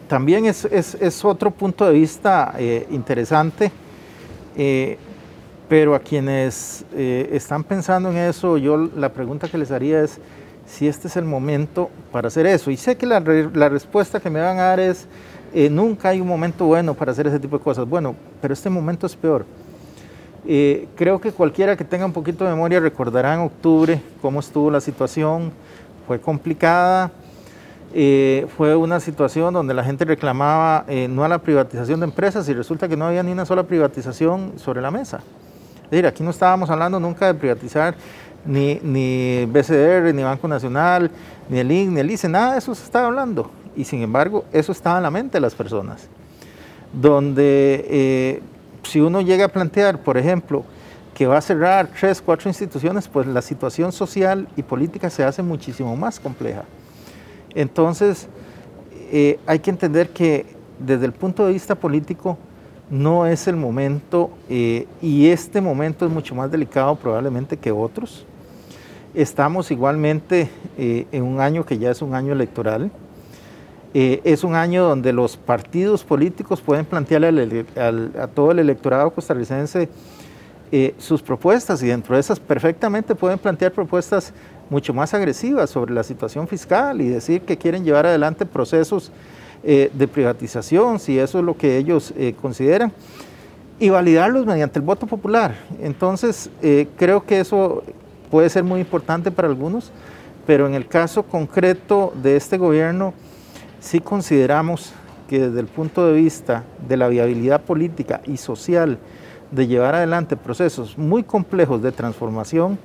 también 0.07 0.45
es, 0.45 1.25
otro 1.25 1.49
punto 1.51 1.85
de 1.85 1.93
vista 1.93 2.53
eh, 2.57 2.85
interesante, 2.91 3.71
eh, 4.55 4.97
pero 5.67 5.95
a 5.95 5.99
quienes 5.99 6.85
eh, 6.93 7.29
están 7.31 7.63
pensando 7.63 8.11
en 8.11 8.17
eso, 8.17 8.57
yo 8.57 8.77
la 8.95 9.09
pregunta 9.09 9.47
que 9.47 9.57
les 9.57 9.71
haría 9.71 10.03
es 10.03 10.19
si 10.67 10.87
este 10.87 11.07
es 11.07 11.17
el 11.17 11.25
momento 11.25 11.89
para 12.11 12.27
hacer 12.27 12.45
eso. 12.45 12.69
Y 12.69 12.77
sé 12.77 12.95
que 12.95 13.07
la, 13.07 13.19
respuesta 13.19 14.19
que 14.19 14.29
me 14.29 14.41
van 14.41 14.59
a 14.59 14.63
dar 14.63 14.79
es, 14.79 15.07
nunca 15.71 16.09
hay 16.09 16.21
un 16.21 16.27
momento 16.27 16.65
bueno 16.65 16.93
para 16.93 17.11
hacer 17.11 17.27
ese 17.27 17.39
tipo 17.39 17.57
de 17.57 17.63
cosas. 17.63 17.87
Bueno, 17.87 18.15
pero 18.41 18.53
este 18.53 18.69
momento 18.69 19.07
es 19.07 19.15
peor. 19.15 19.45
creo 20.95 21.19
que 21.19 21.31
cualquiera 21.31 21.75
que 21.75 21.83
tenga 21.83 22.05
un 22.05 22.13
poquito 22.13 22.43
de 22.43 22.51
memoria 22.51 22.79
recordará 22.79 23.33
en 23.33 23.41
octubre 23.41 24.01
cómo 24.21 24.39
estuvo 24.39 24.69
la 24.69 24.81
situación, 24.81 25.51
fue 26.07 26.19
complicada 26.19 27.11
eh, 27.97 28.45
fue 28.57 28.75
una 28.75 28.99
situación 28.99 29.53
donde 29.53 29.73
la 29.73 29.81
gente 29.81 30.03
reclamaba 30.03 30.83
eh, 30.89 31.07
no 31.07 31.23
a 31.23 31.29
la 31.29 31.37
privatización 31.37 32.01
de 32.01 32.07
empresas 32.07 32.49
y 32.49 32.53
resulta 32.53 32.89
que 32.89 32.97
no 32.97 33.05
había 33.05 33.23
ni 33.23 33.31
una 33.31 33.45
sola 33.45 33.63
privatización 33.63 34.51
sobre 34.57 34.81
la 34.81 34.91
mesa. 34.91 35.21
Es 35.85 35.91
decir, 35.91 36.05
aquí 36.05 36.21
no 36.21 36.31
estábamos 36.31 36.69
hablando 36.69 36.99
nunca 36.99 37.27
de 37.27 37.35
privatizar 37.35 37.95
ni, 38.45 38.81
ni 38.83 39.45
BCR, 39.45 40.13
ni 40.13 40.23
Banco 40.23 40.45
Nacional, 40.45 41.09
ni 41.47 41.59
el 41.59 41.71
IN, 41.71 41.93
ni 41.93 42.01
el 42.01 42.11
ICE, 42.11 42.27
nada 42.27 42.51
de 42.51 42.57
eso 42.57 42.75
se 42.75 42.83
estaba 42.83 43.07
hablando. 43.07 43.49
Y 43.77 43.85
sin 43.85 44.01
embargo, 44.01 44.43
eso 44.51 44.73
estaba 44.73 44.97
en 44.97 45.03
la 45.03 45.11
mente 45.11 45.37
de 45.37 45.41
las 45.41 45.55
personas. 45.55 46.09
Donde 46.91 47.85
eh, 47.89 48.41
si 48.83 48.99
uno 48.99 49.21
llega 49.21 49.45
a 49.45 49.47
plantear, 49.47 49.99
por 49.99 50.17
ejemplo, 50.17 50.65
que 51.15 51.25
va 51.25 51.37
a 51.37 51.41
cerrar 51.41 51.89
tres, 51.97 52.21
cuatro 52.21 52.49
instituciones, 52.49 53.07
pues 53.07 53.25
la 53.25 53.41
situación 53.41 53.93
social 53.93 54.47
y 54.57 54.61
política 54.61 55.09
se 55.09 55.23
hace 55.23 55.41
muchísimo 55.41 55.95
más 55.95 56.19
compleja. 56.19 56.65
Entonces, 57.55 58.27
eh, 59.11 59.39
hay 59.47 59.59
que 59.59 59.69
entender 59.69 60.09
que 60.09 60.45
desde 60.77 61.05
el 61.05 61.13
punto 61.13 61.45
de 61.45 61.53
vista 61.53 61.73
político 61.73 62.37
no 62.89 63.25
es 63.25 63.47
el 63.47 63.55
momento 63.55 64.29
eh, 64.49 64.87
y 65.01 65.27
este 65.27 65.61
momento 65.61 66.05
es 66.05 66.11
mucho 66.11 66.35
más 66.35 66.51
delicado 66.51 66.97
probablemente 66.97 67.55
que 67.55 67.71
otros. 67.71 68.25
Estamos 69.13 69.71
igualmente 69.71 70.49
eh, 70.77 71.07
en 71.13 71.23
un 71.23 71.39
año 71.39 71.65
que 71.65 71.77
ya 71.77 71.91
es 71.91 72.01
un 72.01 72.13
año 72.13 72.33
electoral. 72.33 72.91
es 73.93 74.43
un 74.43 74.55
año 74.55 74.83
donde 74.83 75.13
los 75.13 75.37
partidos 75.37 76.03
políticos 76.03 76.59
pueden 76.59 76.83
plantearle 76.83 77.65
a 78.19 78.27
todo 78.27 78.51
el 78.51 78.59
electorado 78.59 79.09
costarricense 79.11 79.87
sus 80.97 81.21
propuestas 81.21 81.81
y 81.83 81.87
dentro 81.87 82.15
de 82.15 82.19
esas 82.19 82.39
perfectamente 82.39 83.15
pueden 83.15 83.39
plantear 83.39 83.71
propuestas 83.71 84.33
mucho 84.69 84.93
más 84.93 85.13
agresivas 85.13 85.69
sobre 85.69 85.93
la 85.93 86.03
situación 86.03 86.47
fiscal 86.47 87.01
y 87.01 87.09
decir 87.09 87.41
que 87.41 87.57
quieren 87.57 87.83
llevar 87.83 88.05
adelante 88.05 88.45
procesos 88.45 89.11
eh, 89.63 89.89
de 89.93 90.07
privatización, 90.07 90.99
si 90.99 91.17
eso 91.17 91.39
es 91.39 91.45
lo 91.45 91.57
que 91.57 91.77
ellos 91.77 92.13
eh, 92.17 92.35
consideran, 92.39 92.91
y 93.79 93.89
validarlos 93.89 94.45
mediante 94.45 94.79
el 94.79 94.85
voto 94.85 95.07
popular. 95.07 95.55
Entonces, 95.81 96.49
eh, 96.61 96.87
creo 96.97 97.25
que 97.25 97.39
eso 97.39 97.83
puede 98.29 98.49
ser 98.49 98.63
muy 98.63 98.79
importante 98.79 99.31
para 99.31 99.47
algunos, 99.47 99.91
pero 100.45 100.67
en 100.67 100.75
el 100.75 100.87
caso 100.87 101.23
concreto 101.23 102.13
de 102.21 102.35
este 102.35 102.57
gobierno, 102.57 103.13
sí 103.79 103.99
consideramos 103.99 104.93
que 105.27 105.39
desde 105.39 105.59
el 105.59 105.67
punto 105.67 106.05
de 106.05 106.13
vista 106.13 106.63
de 106.87 106.97
la 106.97 107.07
viabilidad 107.07 107.61
política 107.61 108.21
y 108.25 108.37
social 108.37 108.99
de 109.51 109.67
llevar 109.67 109.95
adelante 109.95 110.37
procesos 110.37 110.97
muy 110.97 111.23
complejos 111.23 111.81
de 111.81 111.91
transformación, 111.91 112.77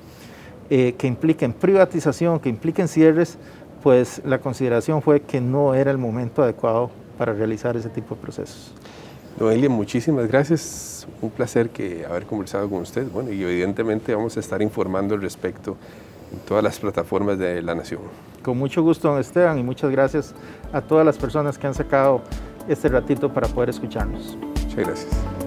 eh, 0.68 0.94
que 0.96 1.06
impliquen 1.06 1.52
privatización, 1.52 2.38
que 2.40 2.48
impliquen 2.48 2.88
cierres, 2.88 3.38
pues 3.82 4.22
la 4.24 4.38
consideración 4.38 5.02
fue 5.02 5.20
que 5.20 5.40
no 5.40 5.74
era 5.74 5.90
el 5.90 5.98
momento 5.98 6.42
adecuado 6.42 6.90
para 7.18 7.32
realizar 7.32 7.76
ese 7.76 7.88
tipo 7.88 8.14
de 8.14 8.20
procesos. 8.20 8.72
Noelia, 9.38 9.70
muchísimas 9.70 10.28
gracias. 10.28 11.06
Un 11.22 11.30
placer 11.30 11.70
que 11.70 12.04
haber 12.04 12.26
conversado 12.26 12.68
con 12.68 12.80
usted. 12.80 13.06
Bueno, 13.10 13.32
y 13.32 13.42
evidentemente 13.42 14.14
vamos 14.14 14.36
a 14.36 14.40
estar 14.40 14.60
informando 14.60 15.14
al 15.14 15.22
respecto 15.22 15.76
en 16.32 16.38
todas 16.40 16.62
las 16.62 16.78
plataformas 16.78 17.38
de 17.38 17.62
la 17.62 17.74
Nación. 17.74 18.00
Con 18.42 18.58
mucho 18.58 18.82
gusto, 18.82 19.08
don 19.08 19.20
Esteban, 19.20 19.58
y 19.58 19.62
muchas 19.62 19.90
gracias 19.90 20.34
a 20.72 20.80
todas 20.80 21.04
las 21.04 21.16
personas 21.18 21.58
que 21.58 21.66
han 21.66 21.74
sacado 21.74 22.22
este 22.68 22.88
ratito 22.88 23.32
para 23.32 23.48
poder 23.48 23.70
escucharnos. 23.70 24.36
Muchas 24.36 24.76
gracias. 24.76 25.39